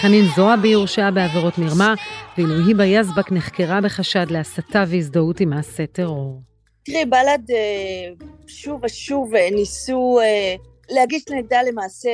חנין 0.00 0.24
זועבי 0.36 0.72
הורשעה 0.72 1.10
בעבירות 1.10 1.58
מרמה, 1.58 1.94
ואילו 2.38 2.66
היבה 2.66 2.84
יזבק 2.84 3.32
נחקרה 3.32 3.80
בחשד 3.80 4.26
להסתה 4.30 4.84
והזדהות 4.88 5.40
עם 5.40 5.50
מעשה 5.50 5.86
טרור. 5.86 6.42
תראי, 6.84 7.04
בל"ד 7.04 7.50
אה, 7.50 8.26
שוב 8.46 8.80
ושוב 8.84 9.34
אה, 9.34 9.48
ניסו 9.50 10.18
אה, 10.22 10.54
להגיש 10.90 11.24
נגדה 11.30 11.62
למעשה 11.62 12.10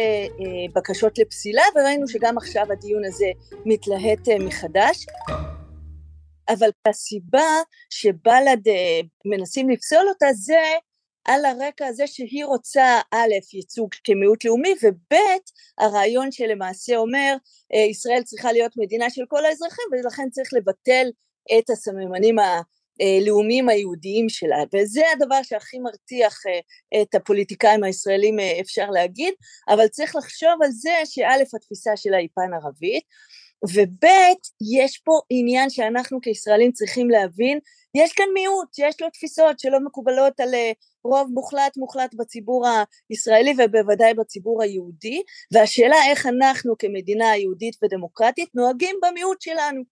בקשות 0.75 1.19
לפסילה, 1.19 1.62
וראינו 1.75 2.09
שגם 2.09 2.39
עכשיו 2.39 2.67
הדיון 2.73 3.05
הזה 3.05 3.27
מתלהט 3.65 4.29
מחדש. 4.47 5.07
אבל 6.49 6.69
הסיבה 6.89 7.49
שבל"ד 7.91 8.73
מנסים 9.25 9.71
לפסול 9.71 10.09
אותה 10.09 10.27
זה 10.33 10.61
על 11.25 11.45
הרקע 11.45 11.87
הזה 11.87 12.07
שהיא 12.07 12.45
רוצה 12.45 13.00
א', 13.11 13.33
ייצוג 13.52 13.91
כמיעוט 14.05 14.45
לאומי, 14.45 14.75
וב', 14.83 15.17
הרעיון 15.79 16.33
שלמעשה 16.33 16.97
אומר 16.97 17.37
ישראל 17.91 18.23
צריכה 18.23 18.52
להיות 18.52 18.73
מדינה 18.76 19.11
של 19.11 19.23
כל 19.29 19.45
האזרחים 19.45 19.85
ולכן 19.93 20.31
צריך 20.31 20.49
לבטל 20.52 21.07
את 21.59 21.71
הסממנים 21.71 22.37
הלאומיים 22.38 23.69
היהודיים 23.69 24.29
שלה, 24.29 24.62
וזה 24.75 25.02
הדבר 25.12 25.43
שהכי 25.43 25.79
מרתיח 25.79 26.38
את 27.02 27.14
הפוליטיקאים 27.14 27.85
הישראלים 27.85 28.37
אפשר 28.61 28.91
להגיד, 28.91 29.35
אבל 29.69 29.88
צריך 29.88 30.17
לחשוב 30.17 30.62
על 30.62 30.71
זה 30.71 30.91
שא', 31.05 31.57
התפיסה 31.57 31.97
שלה 31.97 32.17
היא 32.17 32.29
פן 32.35 32.55
ערבית, 32.55 33.05
וב', 33.71 34.04
יש 34.81 34.99
פה 34.99 35.12
עניין 35.31 35.71
שאנחנו 35.71 36.21
כישראלים 36.21 36.73
צריכים 36.73 37.11
להבין, 37.11 37.59
יש 37.95 38.12
כאן 38.12 38.26
מיעוט, 38.35 38.69
יש 38.78 39.00
לו 39.00 39.11
תפיסות 39.11 39.59
שלא 39.59 39.81
מקובלות 39.81 40.40
על 40.40 40.54
רוב 41.04 41.31
מוחלט 41.35 41.76
מוחלט 41.76 42.14
בציבור 42.14 42.64
הישראלי 43.11 43.54
ובוודאי 43.59 44.14
בציבור 44.14 44.62
היהודי 44.62 45.23
והשאלה 45.52 45.97
איך 46.11 46.26
אנחנו 46.26 46.78
כמדינה 46.78 47.37
יהודית 47.37 47.76
ודמוקרטית 47.83 48.49
נוהגים 48.54 48.97
במיעוט 49.02 49.40
שלנו. 49.40 49.83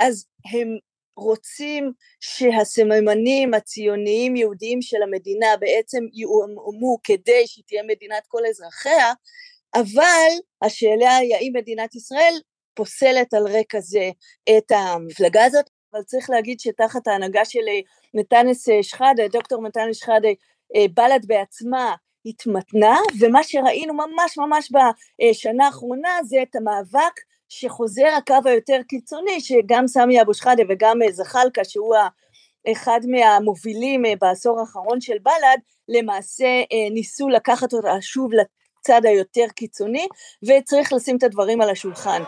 אז 0.00 0.26
הם 0.52 0.68
רוצים 1.16 1.92
שהסממנים 2.20 3.54
הציוניים 3.54 4.36
יהודיים 4.36 4.82
של 4.82 5.02
המדינה 5.02 5.46
בעצם 5.60 5.98
יואמו 6.12 6.98
כדי 7.04 7.46
שהיא 7.46 7.64
תהיה 7.66 7.82
מדינת 7.82 8.22
כל 8.28 8.46
אזרחיה 8.48 9.12
אבל 9.74 10.30
השאלה 10.62 11.16
היא 11.16 11.34
האם 11.34 11.52
מדינת 11.54 11.94
ישראל 11.94 12.34
פוסלת 12.76 13.34
על 13.34 13.46
רקע 13.46 13.80
זה 13.80 14.10
את 14.48 14.70
המפלגה 14.70 15.44
הזאת 15.44 15.70
אבל 15.96 16.02
צריך 16.02 16.30
להגיד 16.30 16.60
שתחת 16.60 17.08
ההנהגה 17.08 17.44
של 17.44 17.60
נתנס 18.14 18.68
שחאדה, 18.82 19.28
דוקטור 19.28 19.62
נתנס 19.62 19.96
שחאדה 19.96 20.28
אה, 20.76 20.84
בל"ד 20.94 21.26
בעצמה 21.26 21.94
התמתנה, 22.26 22.96
ומה 23.20 23.42
שראינו 23.42 23.94
ממש 23.94 24.38
ממש 24.38 24.72
בשנה 24.72 25.66
האחרונה 25.66 26.18
זה 26.24 26.36
את 26.42 26.56
המאבק 26.56 27.20
שחוזר 27.48 28.08
הקו 28.18 28.34
היותר 28.44 28.80
קיצוני, 28.88 29.40
שגם 29.40 29.86
סמי 29.86 30.22
אבו 30.22 30.34
שחאדה 30.34 30.62
וגם 30.68 31.02
אה, 31.02 31.12
זחאלקה, 31.12 31.64
שהוא 31.64 31.94
אחד 32.72 33.00
מהמובילים 33.08 34.06
אה, 34.06 34.12
בעשור 34.20 34.60
האחרון 34.60 35.00
של 35.00 35.18
בל"ד, 35.22 35.58
למעשה 35.88 36.46
ניסו 36.90 37.28
לקחת 37.28 37.72
אותה 37.72 38.00
שוב 38.00 38.30
לצד 38.32 39.00
היותר 39.04 39.46
קיצוני, 39.54 40.08
וצריך 40.48 40.92
לשים 40.92 41.16
את 41.16 41.22
הדברים 41.22 41.60
על 41.60 41.70
השולחן. 41.70 42.22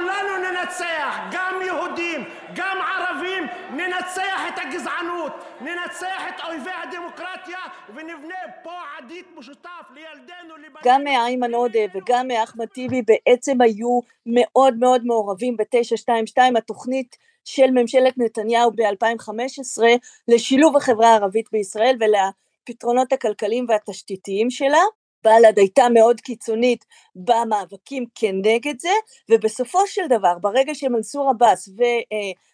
שכולנו 0.00 0.50
ננצח, 0.50 1.16
גם 1.32 1.60
יהודים, 1.66 2.24
גם 2.54 2.78
ערבים, 2.82 3.44
ננצח 3.70 4.40
את 4.48 4.58
הגזענות, 4.58 5.32
ננצח 5.60 6.22
את 6.28 6.40
אויבי 6.44 6.70
הדמוקרטיה 6.82 7.58
ונבנה 7.94 8.34
פה 8.62 8.72
עתיד 8.98 9.24
משותף 9.36 9.84
לילדינו, 9.94 10.56
לבנינו. 10.56 10.80
גם 10.84 11.06
איימן 11.06 11.54
עודה 11.54 11.80
וגם 11.94 12.28
אחמד 12.44 12.66
טיבי 12.66 13.02
בעצם 13.02 13.60
היו 13.60 14.00
מאוד 14.26 14.74
מאוד 14.78 15.04
מעורבים 15.04 15.56
ב-922, 15.56 16.58
התוכנית 16.58 17.16
של 17.44 17.70
ממשלת 17.70 18.18
נתניהו 18.18 18.70
ב-2015 18.70 19.82
לשילוב 20.28 20.76
החברה 20.76 21.08
הערבית 21.08 21.48
בישראל 21.52 21.96
ולפתרונות 22.00 23.12
הכלכליים 23.12 23.66
והתשתיתיים 23.68 24.50
שלה. 24.50 24.82
בל"ד 25.24 25.58
הייתה 25.58 25.88
מאוד 25.94 26.20
קיצונית 26.20 26.84
במאבקים 27.16 28.04
כנגד 28.14 28.80
זה, 28.80 28.92
ובסופו 29.30 29.86
של 29.86 30.06
דבר, 30.08 30.38
ברגע 30.40 30.74
שמנסור 30.74 31.30
עבאס 31.30 31.68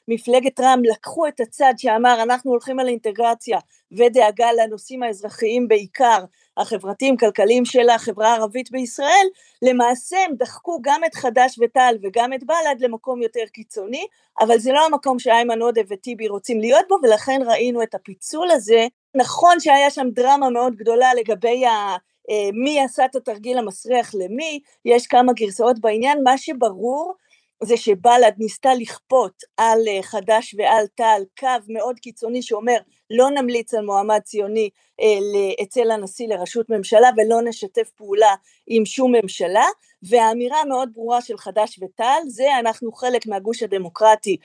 ומפלגת 0.08 0.60
רע"מ 0.60 0.82
לקחו 0.84 1.26
את 1.26 1.40
הצד 1.40 1.72
שאמר 1.76 2.22
אנחנו 2.22 2.50
הולכים 2.50 2.80
על 2.80 2.88
אינטגרציה 2.88 3.58
ודאגה 3.92 4.52
לנושאים 4.52 5.02
האזרחיים 5.02 5.68
בעיקר, 5.68 6.24
החברתיים 6.56 7.16
כלכליים 7.16 7.64
של 7.64 7.88
החברה 7.88 8.32
הערבית 8.32 8.70
בישראל, 8.70 9.26
למעשה 9.62 10.16
הם 10.24 10.34
דחקו 10.38 10.78
גם 10.82 11.04
את 11.04 11.14
חד"ש 11.14 11.58
ותע"ל 11.58 11.96
וגם 12.02 12.32
את 12.32 12.44
בל"ד 12.44 12.80
למקום 12.80 13.22
יותר 13.22 13.44
קיצוני, 13.52 14.06
אבל 14.40 14.58
זה 14.58 14.72
לא 14.72 14.86
המקום 14.86 15.18
שאיימן 15.18 15.62
עודה 15.62 15.80
וטיבי 15.88 16.28
רוצים 16.28 16.60
להיות 16.60 16.84
בו, 16.88 16.96
ולכן 17.02 17.40
ראינו 17.46 17.82
את 17.82 17.94
הפיצול 17.94 18.50
הזה. 18.50 18.86
נכון 19.14 19.60
שהיה 19.60 19.90
שם 19.90 20.06
דרמה 20.12 20.50
מאוד 20.50 20.76
גדולה 20.76 21.14
לגבי 21.14 21.66
ה... 21.66 21.96
אה, 22.30 22.50
מי 22.52 22.80
עשה 22.80 23.04
את 23.04 23.16
התרגיל 23.16 23.58
המסריח 23.58 24.14
למי, 24.14 24.60
יש 24.84 25.06
כמה 25.06 25.32
גרסאות 25.32 25.78
בעניין, 25.78 26.22
מה 26.22 26.38
שברור 26.38 27.14
זה 27.62 27.76
שבל"ד 27.76 28.32
ניסתה 28.38 28.74
לכפות 28.74 29.42
על 29.56 29.78
אה, 29.88 30.02
חד"ש 30.02 30.54
ועל 30.58 30.86
תע"ל 30.94 31.22
קו 31.38 31.48
מאוד 31.68 31.98
קיצוני 31.98 32.42
שאומר 32.42 32.76
לא 33.10 33.30
נמליץ 33.30 33.74
על 33.74 33.84
מועמד 33.84 34.20
ציוני 34.20 34.70
אה, 35.00 35.62
אצל 35.62 35.90
הנשיא 35.90 36.28
לראשות 36.28 36.70
ממשלה 36.70 37.08
ולא 37.16 37.42
נשתף 37.42 37.90
פעולה 37.96 38.34
עם 38.66 38.84
שום 38.84 39.14
ממשלה. 39.14 39.66
והאמירה 40.02 40.60
המאוד 40.60 40.88
ברורה 40.94 41.22
של 41.22 41.38
חד"ש 41.38 41.78
ותע"ל 41.82 42.28
זה 42.28 42.58
אנחנו 42.58 42.92
חלק 42.92 43.26
מהגוש 43.26 43.62
הדמוקרטי 43.62 44.36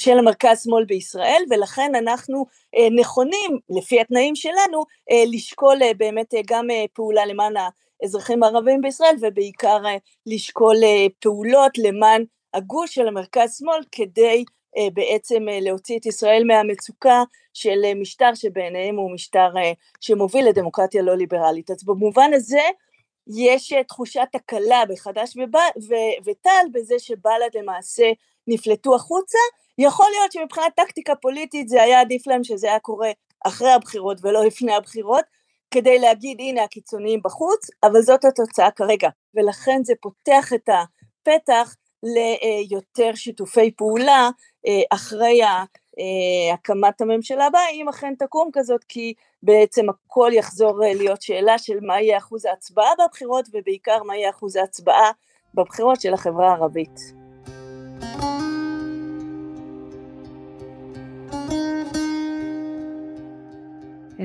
של 0.00 0.18
המרכז 0.18 0.62
שמאל 0.64 0.84
בישראל 0.84 1.42
ולכן 1.50 1.94
אנחנו 1.94 2.46
אה, 2.76 2.88
נכונים 2.90 3.58
לפי 3.70 4.00
התנאים 4.00 4.36
שלנו 4.36 4.84
אה, 5.10 5.24
לשקול 5.32 5.82
אה, 5.82 5.94
באמת 5.94 6.34
גם 6.46 6.66
פעולה 6.94 7.26
למען 7.26 7.54
האזרחים 8.02 8.42
הערבים 8.42 8.80
בישראל 8.80 9.16
ובעיקר 9.20 9.78
לשקול 10.26 10.76
פעולות 11.20 11.78
למען 11.78 12.24
הגוש 12.54 12.94
של 12.94 13.08
המרכז 13.08 13.58
שמאל 13.58 13.80
כדי 13.92 14.44
בעצם 14.92 15.42
להוציא 15.62 15.98
את 15.98 16.06
ישראל 16.06 16.44
מהמצוקה 16.46 17.22
של 17.54 17.94
משטר 17.96 18.34
שבעיניהם 18.34 18.96
הוא 18.96 19.10
משטר 19.10 19.48
שמוביל 20.00 20.48
לדמוקרטיה 20.48 21.02
לא 21.02 21.16
ליברלית. 21.16 21.70
אז 21.70 21.84
במובן 21.84 22.30
הזה 22.34 22.60
יש 23.26 23.72
תחושת 23.88 24.28
הקלה 24.34 24.82
בחד"ש 24.88 25.36
ותע"ל 26.24 26.66
בזה 26.72 26.98
שבל"ד 26.98 27.56
למעשה 27.58 28.12
נפלטו 28.46 28.94
החוצה 28.94 29.38
יכול 29.78 30.06
להיות 30.10 30.32
שמבחינת 30.32 30.74
טקטיקה 30.76 31.14
פוליטית 31.14 31.68
זה 31.68 31.82
היה 31.82 32.00
עדיף 32.00 32.26
להם 32.26 32.44
שזה 32.44 32.66
היה 32.66 32.78
קורה 32.78 33.10
אחרי 33.44 33.72
הבחירות 33.72 34.18
ולא 34.22 34.44
לפני 34.44 34.74
הבחירות, 34.74 35.24
כדי 35.70 35.98
להגיד 35.98 36.40
הנה 36.40 36.64
הקיצוניים 36.64 37.20
בחוץ, 37.24 37.66
אבל 37.82 38.02
זאת 38.02 38.24
התוצאה 38.24 38.70
כרגע, 38.70 39.08
ולכן 39.34 39.80
זה 39.84 39.94
פותח 40.02 40.52
את 40.52 40.68
הפתח 40.68 41.74
ליותר 42.02 43.14
שיתופי 43.14 43.70
פעולה 43.70 44.30
אחרי 44.90 45.40
הקמת 46.54 47.00
הממשלה 47.00 47.46
הבאה, 47.46 47.70
אם 47.72 47.88
אכן 47.88 48.14
תקום 48.18 48.50
כזאת, 48.52 48.84
כי 48.84 49.14
בעצם 49.42 49.86
הכל 49.88 50.30
יחזור 50.34 50.78
להיות 50.78 51.22
שאלה 51.22 51.58
של 51.58 51.78
מה 51.82 52.00
יהיה 52.00 52.18
אחוז 52.18 52.44
ההצבעה 52.44 52.90
בבחירות, 52.98 53.48
ובעיקר 53.52 54.02
מה 54.02 54.16
יהיה 54.16 54.30
אחוז 54.30 54.56
ההצבעה 54.56 55.10
בבחירות 55.54 56.00
של 56.00 56.14
החברה 56.14 56.48
הערבית. 56.48 57.00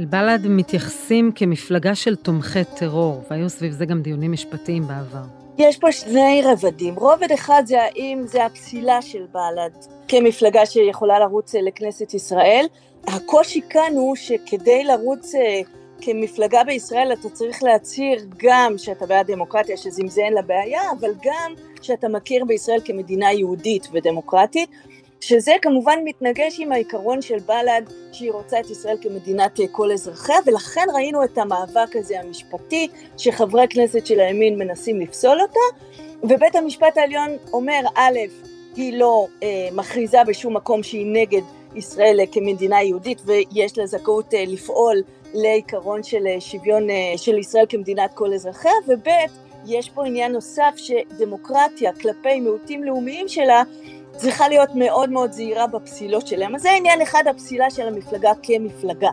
אל-בלד 0.02 0.48
מתייחסים 0.48 1.32
כמפלגה 1.36 1.96
של 1.96 2.16
תומכי 2.16 2.64
טרור, 2.80 3.22
והיו 3.30 3.50
סביב 3.50 3.72
זה 3.72 3.86
גם 3.86 4.02
דיונים 4.02 4.32
משפטיים 4.32 4.88
בעבר. 4.88 5.24
יש 5.58 5.78
פה 5.78 5.92
שני 5.92 6.42
רבדים. 6.46 6.96
רובד 6.96 7.32
אחד 7.32 7.64
זה 7.66 7.82
האם 7.82 8.22
זה 8.26 8.46
הפסילה 8.46 9.02
של 9.02 9.26
בל"ד 9.34 9.72
כמפלגה 10.08 10.66
שיכולה 10.66 11.20
לרוץ 11.20 11.56
לכנסת 11.56 12.14
ישראל. 12.14 12.66
הקושי 13.08 13.62
כאן 13.70 13.92
הוא 13.96 14.16
שכדי 14.16 14.84
לרוץ 14.84 15.36
אה, 15.36 15.62
כמפלגה 16.02 16.64
בישראל 16.64 17.14
אתה 17.14 17.30
צריך 17.30 17.64
להצהיר 17.64 18.26
גם 18.38 18.78
שאתה 18.78 19.06
בעד 19.06 19.32
דמוקרטיה, 19.32 19.78
זה 20.08 20.22
אין 20.22 20.34
לה 20.34 20.42
אבל 21.00 21.12
גם 21.24 21.54
שאתה 21.82 22.08
מכיר 22.08 22.46
בישראל 22.46 22.80
כמדינה 22.86 23.34
יהודית 23.34 23.88
ודמוקרטית. 23.92 24.70
שזה 25.22 25.52
כמובן 25.62 26.00
מתנגש 26.06 26.60
עם 26.60 26.72
העיקרון 26.72 27.22
של 27.22 27.40
בל"ד 27.40 27.82
שהיא 28.12 28.32
רוצה 28.32 28.60
את 28.60 28.70
ישראל 28.70 28.98
כמדינת 29.02 29.60
אה, 29.60 29.66
כל 29.72 29.92
אזרחיה 29.92 30.36
ולכן 30.46 30.86
ראינו 30.94 31.24
את 31.24 31.38
המאבק 31.38 31.96
הזה 31.96 32.20
המשפטי 32.20 32.88
שחברי 33.18 33.68
כנסת 33.70 34.06
של 34.06 34.20
הימין 34.20 34.58
מנסים 34.58 35.02
לפסול 35.02 35.42
אותה. 35.42 35.60
ובית 36.24 36.56
המשפט 36.56 36.98
העליון 36.98 37.30
אומר 37.54 37.80
א', 37.96 38.20
היא 38.76 38.94
לא 38.94 39.28
אה, 39.44 39.70
מכריזה 39.72 40.24
בשום 40.28 40.56
מקום 40.56 40.84
שהיא 40.84 41.06
נגד 41.14 41.42
ישראל 41.76 42.20
אה, 42.20 42.26
כמדינה 42.32 42.84
יהודית 42.84 43.22
ויש 43.26 43.78
לה 43.78 43.86
זכאות 43.86 44.34
אה, 44.34 44.44
לפעול 44.48 45.02
לעיקרון 45.34 46.04
של 46.04 46.28
אה, 46.28 46.42
שוויון 46.42 46.90
אה, 46.90 47.14
של 47.18 47.38
ישראל 47.38 47.66
כמדינת 47.70 48.14
כל 48.14 48.34
אזרחיה 48.34 48.72
וב', 48.88 49.08
יש 49.66 49.90
פה 49.90 50.06
עניין 50.06 50.32
נוסף 50.32 50.74
שדמוקרטיה 50.76 51.94
כלפי 51.94 52.40
מיעוטים 52.40 52.84
לאומיים 52.84 53.28
שלה 53.28 53.64
צריכה 54.18 54.48
להיות 54.48 54.70
מאוד 54.76 55.10
מאוד 55.10 55.32
זהירה 55.32 55.68
בפסילות 55.68 56.28
שלהם. 56.28 56.56
אז 56.56 56.62
זה 56.62 56.72
עניין 56.72 57.02
אחד, 57.02 57.24
הפסילה 57.28 57.70
של 57.70 57.88
המפלגה 57.88 58.32
כמפלגה. 58.44 59.10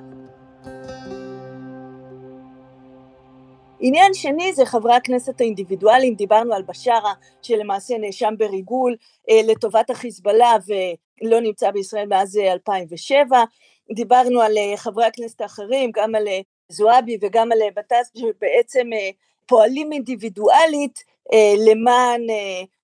עניין 3.80 4.14
שני 4.14 4.52
זה 4.52 4.66
חברי 4.66 4.94
הכנסת 4.94 5.40
האינדיבידואליים, 5.40 6.14
דיברנו 6.14 6.54
על 6.54 6.62
בשארה 6.62 7.12
שלמעשה 7.42 7.98
נאשם 7.98 8.34
בריגול 8.38 8.96
אה, 9.30 9.40
לטובת 9.46 9.90
החיזבאללה 9.90 10.56
ולא 10.66 11.40
נמצא 11.40 11.70
בישראל 11.70 12.06
מאז 12.06 12.36
2007, 12.36 13.36
אה, 13.36 13.44
דיברנו 13.94 14.40
על 14.40 14.58
אה, 14.58 14.76
חברי 14.76 15.04
הכנסת 15.04 15.40
האחרים, 15.40 15.90
גם 15.94 16.14
על 16.14 16.24
זועבי 16.68 17.18
וגם 17.20 17.52
על 17.52 17.58
בט"ס 17.76 18.12
שבעצם 18.18 18.86
פועלים 19.46 19.92
אינדיבידואלית 19.92 21.04
למען 21.66 22.20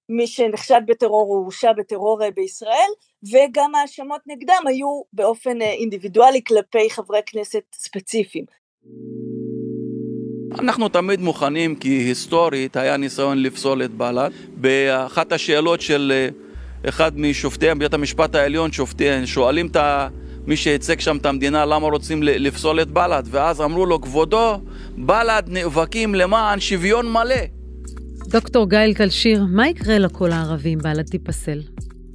מי 0.08 0.26
שנחשד 0.26 0.80
בטרור 0.86 1.26
או 1.30 1.38
הורשע 1.38 1.72
בטרור 1.72 2.22
אה, 2.22 2.30
בישראל, 2.30 2.90
וגם 3.32 3.74
האשמות 3.74 4.20
נגדם 4.26 4.62
היו 4.66 5.02
באופן 5.12 5.62
אה, 5.62 5.70
אינדיבידואלי 5.70 6.40
כלפי 6.46 6.90
חברי 6.90 7.20
כנסת 7.26 7.62
ספציפיים. 7.74 8.44
אנחנו 10.58 10.88
תמיד 10.88 11.20
מוכנים, 11.20 11.76
כי 11.76 11.88
היסטורית 11.88 12.76
היה 12.76 12.96
ניסיון 12.96 13.42
לפסול 13.42 13.84
את 13.84 13.90
בל"ד. 13.90 14.30
באחת 14.54 15.32
השאלות 15.32 15.80
של 15.80 16.12
אה, 16.14 16.28
אחד 16.88 17.18
משופטי 17.20 17.66
בית 17.78 17.94
המשפט 17.94 18.34
העליון, 18.34 18.72
שופטי, 18.72 19.26
שואלים 19.26 19.66
את 19.66 19.76
מי 20.46 20.56
שייצג 20.56 21.00
שם 21.00 21.16
את 21.16 21.26
המדינה 21.26 21.66
למה 21.66 21.86
רוצים 21.86 22.22
לפסול 22.22 22.82
את 22.82 22.90
בל"ד, 22.90 23.22
ואז 23.30 23.60
אמרו 23.60 23.86
לו, 23.86 24.00
כבודו, 24.00 24.58
בל"ד 24.96 25.42
נאבקים 25.46 26.14
למען 26.14 26.60
שוויון 26.60 27.12
מלא. 27.12 27.63
דוקטור 28.34 28.68
גייל 28.68 28.94
תלשיר, 28.94 29.44
מה 29.48 29.68
יקרה 29.68 29.98
לקול 29.98 30.32
הערבי 30.32 30.74
אם 30.74 30.78
בל"ד 30.78 31.02
תיפסל? 31.02 31.62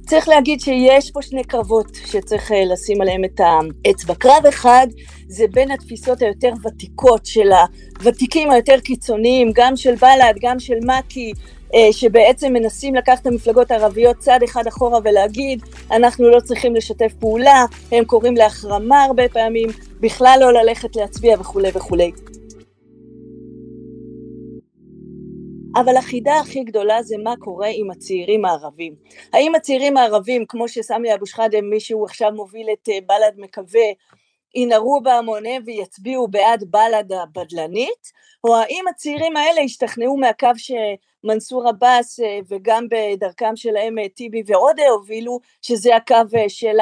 צריך 0.06 0.28
להגיד 0.28 0.60
שיש 0.60 1.10
פה 1.10 1.22
שני 1.22 1.44
קרבות 1.44 1.86
שצריך 2.06 2.52
אה, 2.52 2.64
לשים 2.72 3.00
עליהם 3.00 3.24
את 3.24 3.40
האצבע. 3.40 4.14
קרב 4.14 4.46
אחד 4.48 4.86
זה 5.28 5.44
בין 5.52 5.70
התפיסות 5.70 6.22
היותר 6.22 6.52
ותיקות 6.64 7.26
של 7.26 7.50
הוותיקים 7.98 8.50
היותר 8.50 8.80
קיצוניים, 8.80 9.50
גם 9.54 9.76
של 9.76 9.94
בל"ד, 9.94 10.34
גם 10.40 10.60
של 10.60 10.78
מק"י, 10.82 11.32
אה, 11.74 11.92
שבעצם 11.92 12.52
מנסים 12.52 12.94
לקחת 12.94 13.22
את 13.22 13.26
המפלגות 13.26 13.70
הערביות 13.70 14.18
צעד 14.18 14.42
אחד 14.42 14.66
אחורה 14.66 14.98
ולהגיד 15.04 15.62
אנחנו 15.90 16.30
לא 16.30 16.40
צריכים 16.40 16.74
לשתף 16.74 17.12
פעולה, 17.18 17.64
הם 17.92 18.04
קוראים 18.04 18.36
להחרמה 18.36 19.04
הרבה 19.04 19.28
פעמים, 19.28 19.68
בכלל 20.00 20.38
לא 20.40 20.52
ללכת 20.52 20.96
להצביע 20.96 21.36
וכולי 21.40 21.68
וכולי. 21.74 22.10
אבל 25.76 25.96
החידה 25.96 26.36
הכי 26.36 26.64
גדולה 26.64 27.02
זה 27.02 27.16
מה 27.18 27.34
קורה 27.38 27.68
עם 27.74 27.90
הצעירים 27.90 28.44
הערבים. 28.44 28.94
האם 29.32 29.54
הצעירים 29.54 29.96
הערבים, 29.96 30.46
כמו 30.48 30.68
שסמי 30.68 31.14
אבו 31.14 31.26
שחאדה, 31.26 31.60
מי 31.60 31.80
שהוא 31.80 32.04
עכשיו 32.04 32.32
מוביל 32.32 32.66
את 32.72 32.88
אה, 32.88 32.98
בל"ד 33.06 33.40
מקווה, 33.40 33.86
ינהרו 34.54 35.00
בהמוניהם 35.02 35.62
ויצביעו 35.66 36.28
בעד 36.28 36.64
בל"ד 36.70 37.12
הבדלנית, 37.12 38.12
או 38.44 38.56
האם 38.56 38.84
הצעירים 38.90 39.36
האלה 39.36 39.60
ישתכנעו 39.60 40.16
מהקו 40.16 40.48
שמנסור 41.22 41.68
עבאס 41.68 42.20
אה, 42.20 42.38
וגם 42.48 42.86
בדרכם 42.90 43.56
שלהם 43.56 43.98
אה, 43.98 44.08
טיבי 44.08 44.42
ועודה 44.46 44.88
הובילו, 44.88 45.40
שזה 45.62 45.96
הקו 45.96 46.14
של 46.48 46.76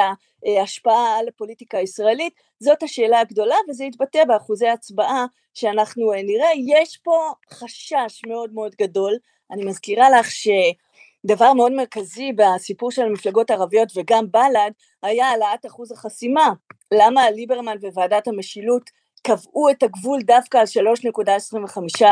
ההשפעה 0.45 1.17
על 1.19 1.27
הפוליטיקה 1.27 1.77
הישראלית, 1.77 2.33
זאת 2.59 2.83
השאלה 2.83 3.19
הגדולה 3.19 3.55
וזה 3.69 3.83
יתבטא 3.83 4.25
באחוזי 4.25 4.67
הצבעה 4.67 5.25
שאנחנו 5.53 6.13
אה, 6.13 6.23
נראה. 6.23 6.49
יש 6.67 6.97
פה 6.97 7.31
חשש 7.53 8.21
מאוד 8.27 8.53
מאוד 8.53 8.75
גדול, 8.81 9.17
אני 9.51 9.65
מזכירה 9.65 10.09
לך 10.09 10.27
שדבר 10.31 11.53
מאוד 11.53 11.71
מרכזי 11.71 12.31
בסיפור 12.33 12.91
של 12.91 13.01
המפלגות 13.01 13.49
הערביות 13.49 13.89
וגם 13.95 14.31
בל"ד 14.31 14.71
היה 15.03 15.27
העלאת 15.27 15.65
אחוז 15.65 15.91
החסימה. 15.91 16.51
למה 16.93 17.31
ליברמן 17.31 17.77
וועדת 17.93 18.27
המשילות 18.27 18.89
קבעו 19.29 19.69
את 19.69 19.83
הגבול 19.83 20.21
דווקא 20.21 20.57
על 20.57 20.65
3.25 20.65 22.05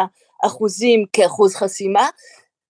אחוזים 0.46 1.06
כאחוז 1.14 1.56
חסימה? 1.56 2.10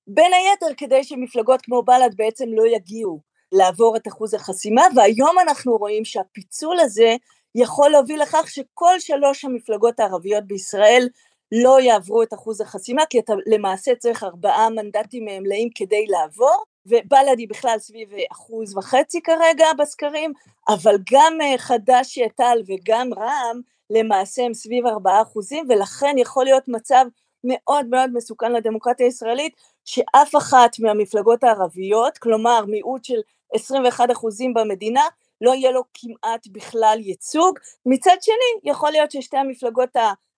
בין 0.07 0.31
היתר 0.33 0.75
כדי 0.77 1.03
שמפלגות 1.03 1.61
כמו 1.61 1.83
בל"ד 1.83 2.15
בעצם 2.15 2.45
לא 2.53 2.67
יגיעו 2.67 3.19
לעבור 3.51 3.97
את 3.97 4.07
אחוז 4.07 4.33
החסימה 4.33 4.81
והיום 4.95 5.39
אנחנו 5.39 5.77
רואים 5.77 6.05
שהפיצול 6.05 6.79
הזה 6.79 7.15
יכול 7.55 7.89
להוביל 7.89 8.21
לכך 8.21 8.47
שכל 8.47 8.99
שלוש 8.99 9.45
המפלגות 9.45 9.99
הערביות 9.99 10.43
בישראל 10.47 11.09
לא 11.51 11.79
יעברו 11.79 12.23
את 12.23 12.33
אחוז 12.33 12.61
החסימה 12.61 13.05
כי 13.09 13.19
אתה 13.19 13.33
למעשה 13.45 13.95
צריך 13.95 14.23
ארבעה 14.23 14.69
מנדטים 14.69 15.25
מלאים 15.25 15.69
כדי 15.75 16.05
לעבור 16.07 16.63
ובל"ד 16.87 17.37
היא 17.37 17.49
בכלל 17.49 17.79
סביב 17.79 18.09
אחוז 18.31 18.77
וחצי 18.77 19.21
כרגע 19.21 19.65
בסקרים 19.77 20.33
אבל 20.69 20.95
גם 21.11 21.37
אה, 21.41 21.57
חד"ש 21.57 22.19
תע"ל 22.35 22.61
וגם 22.67 23.09
רע"מ 23.17 23.61
למעשה 23.89 24.43
הם 24.43 24.53
סביב 24.53 24.85
ארבעה 24.85 25.21
אחוזים 25.21 25.65
ולכן 25.69 26.15
יכול 26.17 26.45
להיות 26.45 26.67
מצב 26.67 27.05
מאוד 27.43 27.85
מאוד 27.85 28.09
מסוכן 28.13 28.51
לדמוקרטיה 28.51 29.05
הישראלית 29.05 29.53
שאף 29.85 30.35
אחת 30.35 30.79
מהמפלגות 30.79 31.43
הערביות 31.43 32.17
כלומר 32.17 32.65
מיעוט 32.67 33.03
של 33.03 33.19
21 33.53 34.11
אחוזים 34.11 34.53
במדינה 34.53 35.03
לא 35.41 35.51
יהיה 35.55 35.71
לו 35.71 35.83
כמעט 35.93 36.47
בכלל 36.47 36.97
ייצוג. 37.01 37.59
מצד 37.85 38.15
שני, 38.21 38.71
יכול 38.71 38.91
להיות 38.91 39.11
ששתי 39.11 39.37
המפלגות 39.37 39.89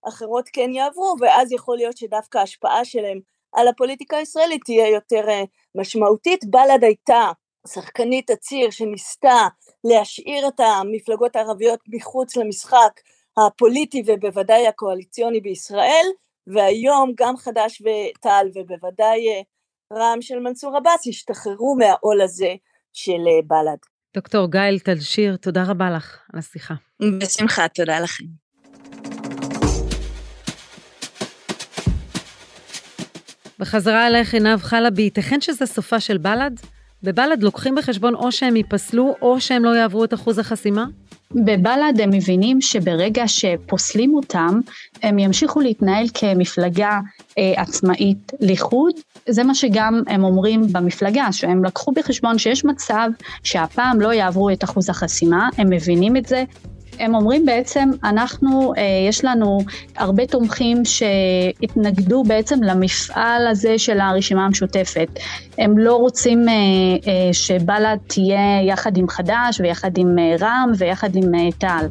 האחרות 0.06 0.50
כן 0.54 0.70
יעברו, 0.74 1.16
ואז 1.20 1.52
יכול 1.52 1.78
להיות 1.78 1.98
שדווקא 1.98 2.38
ההשפעה 2.38 2.86
שלהם 2.86 3.20
על 3.54 3.68
הפוליטיקה 3.68 4.18
הישראלית 4.18 4.62
תהיה 4.66 4.88
יותר 4.88 5.30
אה, 5.30 5.44
משמעותית. 5.76 6.46
בל"ד 6.46 6.84
הייתה 6.84 7.32
שחקנית 7.68 8.30
הציר 8.30 8.70
שניסתה 8.70 9.48
להשאיר 9.84 10.48
את 10.48 10.60
המפלגות 10.60 11.36
הערביות 11.36 11.80
מחוץ 11.88 12.36
למשחק 12.36 13.00
הפוליטי 13.38 14.04
ובוודאי 14.06 14.68
הקואליציוני 14.68 15.42
בישראל, 15.42 16.06
והיום 16.48 17.14
גם 17.18 17.38
חד"ש 17.38 17.82
ותע"ל 17.82 18.48
ובוודאי 18.56 19.28
אה, 19.30 19.42
רע"מ 19.94 20.22
של 20.22 20.40
מנסור 20.40 20.78
עבאס 20.78 21.08
השתחררו 21.08 21.76
מהעול 21.76 22.22
הזה 22.22 22.56
של 22.94 23.28
אה, 23.28 23.42
בל"ד. 23.48 23.78
דוקטור 24.16 24.52
גייל 24.52 24.80
תלשיר, 24.80 25.36
תודה 25.36 25.64
רבה 25.68 25.90
לך 25.90 26.20
על 26.34 26.40
השיחה. 26.40 26.74
בשמחה, 27.22 27.68
תודה 27.68 28.00
לכם. 28.00 28.24
בחזרה 33.60 34.08
אליך 34.08 34.34
עינב 34.34 34.62
חלבי, 34.62 35.02
ייתכן 35.02 35.42
שזה 35.42 35.66
סופה 35.66 36.00
של 36.00 36.18
בל"ד? 36.18 36.52
בבל"ד 37.04 37.44
לוקחים 37.44 37.76
בחשבון 37.76 38.16
או 38.16 38.32
שהם 38.32 38.56
ייפסלו 38.56 39.16
או 39.22 39.42
שהם 39.42 39.66
לא 39.66 39.76
יעברו 39.76 40.04
את 40.04 40.14
אחוז 40.14 40.40
החסימה? 40.40 40.86
בבל"ד 41.32 42.02
הם 42.02 42.10
מבינים 42.10 42.62
שברגע 42.62 43.28
שפוסלים 43.28 44.14
אותם, 44.14 44.60
הם 45.04 45.20
ימשיכו 45.20 45.60
להתנהל 45.60 46.06
כמפלגה 46.14 47.00
אה, 47.38 47.62
עצמאית 47.62 48.32
לחוד. 48.40 48.94
זה 49.30 49.44
מה 49.44 49.56
שגם 49.56 50.02
הם 50.08 50.24
אומרים 50.24 50.62
במפלגה, 50.72 51.32
שהם 51.32 51.66
לקחו 51.66 51.92
בחשבון 51.92 52.38
שיש 52.38 52.66
מצב 52.66 53.10
שהפעם 53.44 54.02
לא 54.02 54.14
יעברו 54.14 54.50
את 54.50 54.64
אחוז 54.64 54.90
החסימה, 54.90 55.50
הם 55.58 55.70
מבינים 55.70 56.18
את 56.18 56.26
זה, 56.26 56.44
הם 57.00 57.16
אומרים 57.16 57.46
בעצם, 57.46 57.90
אנחנו, 58.04 58.74
אה, 58.78 58.84
יש 59.08 59.26
לנו 59.26 59.58
הרבה 59.98 60.26
תומכים 60.26 60.78
שהתנגדו 60.86 62.24
בעצם 62.24 62.64
למפעל 62.64 63.48
הזה 63.48 63.78
של 63.78 64.00
הרשימה 64.00 64.46
המשותפת. 64.46 65.08
הם 65.58 65.78
לא 65.78 65.96
רוצים 65.96 66.50
אה, 66.50 66.54
אה, 67.08 67.34
שבל"ד 67.34 67.98
תהיה 68.08 68.62
יחד 68.68 68.98
עם 68.98 69.10
חד"ש 69.10 69.60
ויחד 69.60 69.98
עם 69.98 70.16
רע"מ 70.40 70.72
ויחד 70.78 71.16
עם 71.16 71.50
תע"ל. 71.52 71.86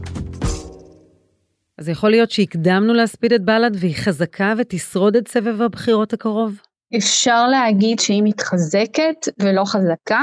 אז 1.78 1.88
יכול 1.88 2.10
להיות 2.10 2.30
שהקדמנו 2.30 2.94
להספיד 2.94 3.32
את 3.32 3.44
בל"ד 3.44 3.76
והיא 3.80 3.96
חזקה 3.96 4.54
ותשרוד 4.58 5.16
את 5.16 5.28
סבב 5.28 5.62
הבחירות 5.62 6.12
הקרוב? 6.12 6.60
אפשר 6.96 7.48
להגיד 7.48 7.98
שהיא 7.98 8.22
מתחזקת 8.24 9.28
ולא 9.42 9.64
חזקה. 9.64 10.22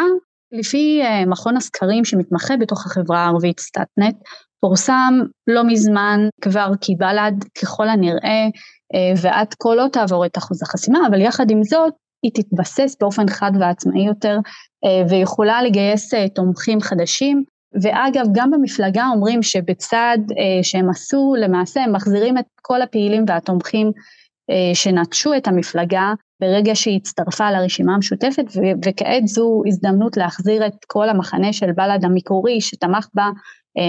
לפי 0.51 1.01
מכון 1.27 1.57
הסקרים 1.57 2.05
שמתמחה 2.05 2.57
בתוך 2.57 2.85
החברה 2.85 3.19
הערבית 3.19 3.59
סטטנט, 3.59 4.15
פורסם 4.65 5.13
לא 5.47 5.63
מזמן 5.63 6.19
כבר 6.41 6.71
כי 6.81 6.95
בל"ד 6.95 7.43
ככל 7.61 7.89
הנראה 7.89 8.45
אה, 8.93 9.13
ועד 9.21 9.53
כה 9.59 9.75
לא 9.75 9.87
תעבור 9.91 10.25
את 10.25 10.37
אחוז 10.37 10.63
החסימה, 10.63 10.99
אבל 11.07 11.21
יחד 11.21 11.51
עם 11.51 11.63
זאת 11.63 11.93
היא 12.23 12.31
תתבסס 12.33 12.97
באופן 13.01 13.27
חד 13.27 13.51
ועצמאי 13.59 14.07
יותר 14.07 14.37
אה, 14.85 15.03
ויכולה 15.09 15.63
לגייס 15.63 16.13
אה, 16.13 16.29
תומכים 16.29 16.81
חדשים. 16.81 17.43
ואגב, 17.81 18.25
גם 18.31 18.51
במפלגה 18.51 19.05
אומרים 19.13 19.43
שבצד 19.43 20.17
שהם 20.61 20.89
עשו, 20.89 21.33
למעשה 21.39 21.83
הם 21.83 21.95
מחזירים 21.95 22.37
את 22.37 22.45
כל 22.61 22.81
הפעילים 22.81 23.25
והתומכים 23.27 23.91
שנטשו 24.73 25.33
את 25.33 25.47
המפלגה 25.47 26.13
ברגע 26.41 26.75
שהיא 26.75 26.97
הצטרפה 26.97 27.51
לרשימה 27.51 27.95
המשותפת, 27.95 28.45
וכעת 28.85 29.27
זו 29.27 29.61
הזדמנות 29.67 30.17
להחזיר 30.17 30.67
את 30.67 30.85
כל 30.87 31.09
המחנה 31.09 31.53
של 31.53 31.71
בל"ד 31.71 32.05
המקורי 32.05 32.61
שתמך 32.61 33.07
בה 33.13 33.29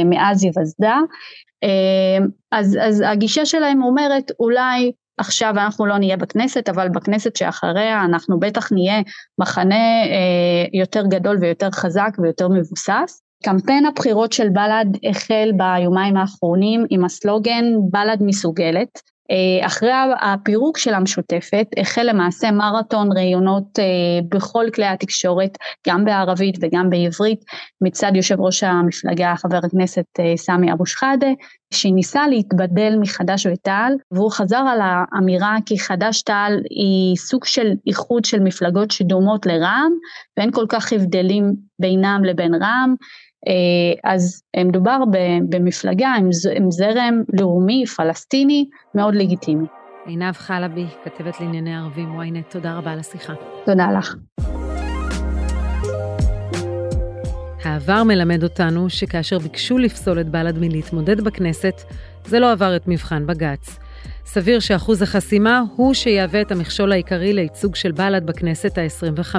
מאז 0.04 0.44
היווסדה. 0.44 0.98
אה, 1.64 2.26
אז, 2.52 2.78
אז 2.82 3.02
הגישה 3.06 3.46
שלהם 3.46 3.82
אומרת 3.82 4.30
אולי 4.40 4.92
עכשיו 5.18 5.50
אנחנו 5.50 5.86
לא 5.86 5.98
נהיה 5.98 6.16
בכנסת, 6.16 6.68
אבל 6.68 6.88
בכנסת 6.88 7.36
שאחריה 7.36 8.04
אנחנו 8.04 8.40
בטח 8.40 8.72
נהיה 8.72 9.02
מחנה 9.40 10.04
אה, 10.04 10.64
יותר 10.72 11.06
גדול 11.06 11.36
ויותר 11.40 11.70
חזק 11.70 12.10
ויותר 12.22 12.48
מבוסס. 12.48 13.22
קמפיין 13.44 13.86
הבחירות 13.86 14.32
של 14.32 14.48
בל"ד 14.48 14.86
החל 15.10 15.50
ביומיים 15.56 16.16
האחרונים 16.16 16.84
עם 16.90 17.04
הסלוגן 17.04 17.64
בל"ד 17.90 18.18
מסוגלת, 18.20 18.88
אה, 18.96 19.15
אחרי 19.62 19.90
הפירוק 20.20 20.78
של 20.78 20.94
המשותפת 20.94 21.66
החל 21.76 22.02
למעשה 22.02 22.50
מרתון 22.50 23.08
ראיונות 23.16 23.78
אה, 23.78 23.84
בכל 24.28 24.64
כלי 24.74 24.86
התקשורת, 24.86 25.58
גם 25.88 26.04
בערבית 26.04 26.58
וגם 26.60 26.90
בעברית, 26.90 27.44
מצד 27.80 28.12
יושב 28.14 28.40
ראש 28.40 28.62
המפלגה 28.62 29.34
חבר 29.36 29.60
הכנסת 29.64 30.04
אה, 30.20 30.36
סמי 30.36 30.72
אבו 30.72 30.86
שחאדה, 30.86 31.30
שניסה 31.74 32.28
להתבדל 32.28 32.96
מחד"ש 33.00 33.46
ותע"ל, 33.46 33.92
והוא 34.12 34.30
חזר 34.30 34.64
על 34.68 34.80
האמירה 34.82 35.56
כי 35.66 35.78
חד"ש-תע"ל 35.78 36.52
היא 36.70 37.16
סוג 37.16 37.44
של 37.44 37.72
איחוד 37.86 38.24
של 38.24 38.40
מפלגות 38.40 38.90
שדומות 38.90 39.46
לרע"מ, 39.46 39.92
ואין 40.36 40.50
כל 40.50 40.66
כך 40.68 40.92
הבדלים 40.92 41.54
בינם 41.78 42.20
לבין 42.24 42.54
רע"מ. 42.54 42.94
אה, 43.46 44.12
אז 44.12 44.42
מדובר 44.56 44.98
במפלגה 45.48 46.08
עם 46.08 46.32
זרם 46.70 47.22
לאומי 47.40 47.84
פלסטיני 47.86 48.68
מאוד 48.94 49.14
לגיטימי. 49.14 49.66
עינב 50.06 50.32
חלבי, 50.32 50.86
כתבת 51.04 51.40
לענייני 51.40 51.76
ערבים 51.76 52.20
ynet, 52.20 52.52
תודה 52.52 52.74
רבה 52.74 52.92
על 52.92 52.98
השיחה. 52.98 53.32
תודה 53.64 53.86
לך. 53.98 54.14
העבר 57.64 58.02
מלמד 58.02 58.42
אותנו 58.42 58.90
שכאשר 58.90 59.38
ביקשו 59.38 59.78
לפסול 59.78 60.20
את 60.20 60.28
בל"ד 60.28 60.58
מלהתמודד 60.58 61.20
בכנסת, 61.20 61.74
זה 62.24 62.40
לא 62.40 62.52
עבר 62.52 62.76
את 62.76 62.88
מבחן 62.88 63.26
בג"ץ. 63.26 63.78
סביר 64.24 64.60
שאחוז 64.60 65.02
החסימה 65.02 65.62
הוא 65.76 65.94
שיהווה 65.94 66.40
את 66.40 66.52
המכשול 66.52 66.92
העיקרי 66.92 67.32
לייצוג 67.32 67.74
של 67.74 67.92
בל"ד 67.92 68.26
בכנסת 68.26 68.78
ה-25. 68.78 69.34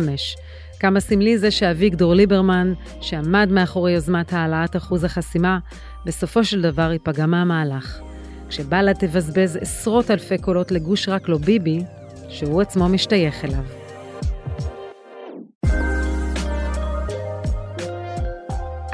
כמה 0.80 1.00
סמלי 1.00 1.38
זה 1.38 1.52
שאביגדור 1.52 2.14
ליברמן, 2.14 2.74
שעמד 3.02 3.50
מאחורי 3.52 3.92
יוזמת 3.92 4.34
העלאת 4.34 4.76
אחוז 4.76 5.04
החסימה, 5.04 5.60
בסופו 6.06 6.44
של 6.44 6.62
דבר 6.62 6.92
ייפגע 6.92 7.26
מהמהלך. 7.26 8.00
כשבל"ד 8.50 8.94
תבזבז 8.94 9.56
עשרות 9.62 10.12
אלפי 10.12 10.38
קולות 10.38 10.72
לגוש 10.72 11.10
רק 11.10 11.30
לא 11.30 11.38
ביבי, 11.38 11.84
שהוא 12.30 12.62
עצמו 12.62 12.90
משתייך 12.90 13.46
אליו. 13.46 13.77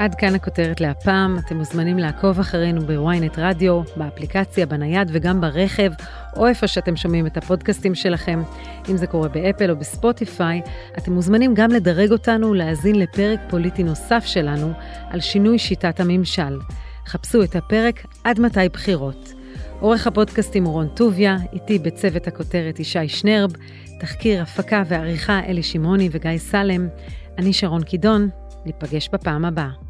עד 0.04 0.16
כאן 0.16 0.36
הכותרת 0.36 0.82
להפעם. 0.82 1.38
אתם 1.38 1.58
מוזמנים 1.58 1.98
לעקוב 1.98 2.40
אחרינו 2.40 2.82
בוויינט 2.82 3.40
רדיו, 3.40 3.82
באפליקציה, 3.96 4.66
בנייד 4.66 5.10
וגם 5.14 5.42
ברכב, 5.42 5.92
או 6.36 6.48
איפה 6.48 6.68
שאתם 6.68 6.96
שומעים 6.96 7.28
את 7.28 7.38
הפודקאסטים 7.38 7.96
שלכם. 7.96 8.42
אם 8.90 8.98
זה 8.98 9.08
קורה 9.08 9.28
באפל 9.28 9.72
או 9.72 9.76
בספוטיפיי, 9.76 10.62
אתם 10.98 11.12
מוזמנים 11.14 11.54
גם 11.54 11.72
לדרג 11.72 12.12
אותנו 12.12 12.50
ולהאזין 12.50 12.96
לפרק 12.96 13.40
פוליטי 13.50 13.84
נוסף 13.84 14.24
שלנו 14.26 14.72
על 15.10 15.20
שינוי 15.20 15.60
שיטת 15.60 16.00
הממשל. 16.00 16.60
חפשו 17.08 17.44
את 17.44 17.56
הפרק 17.56 18.06
עד 18.24 18.40
מתי 18.40 18.70
בחירות. 18.74 19.34
עורך 19.80 20.08
הפודקאסטים 20.08 20.64
הוא 20.64 20.74
רון 20.74 20.88
טוביה, 20.88 21.38
איתי 21.54 21.80
בצוות 21.80 22.28
הכותרת 22.28 22.80
ישי 22.80 23.08
שנרב, 23.08 23.52
תחקיר, 24.00 24.42
הפקה 24.42 24.84
ועריכה 24.88 25.40
אלי 25.40 25.64
שמעוני 25.64 26.10
וגיא 26.12 26.38
סלם. 26.38 26.88
אני 27.38 27.54
שרון 27.54 27.84
קידון, 27.84 28.30
ניפגש 28.66 29.10
בפעם 29.14 29.46
הבאה. 29.46 29.83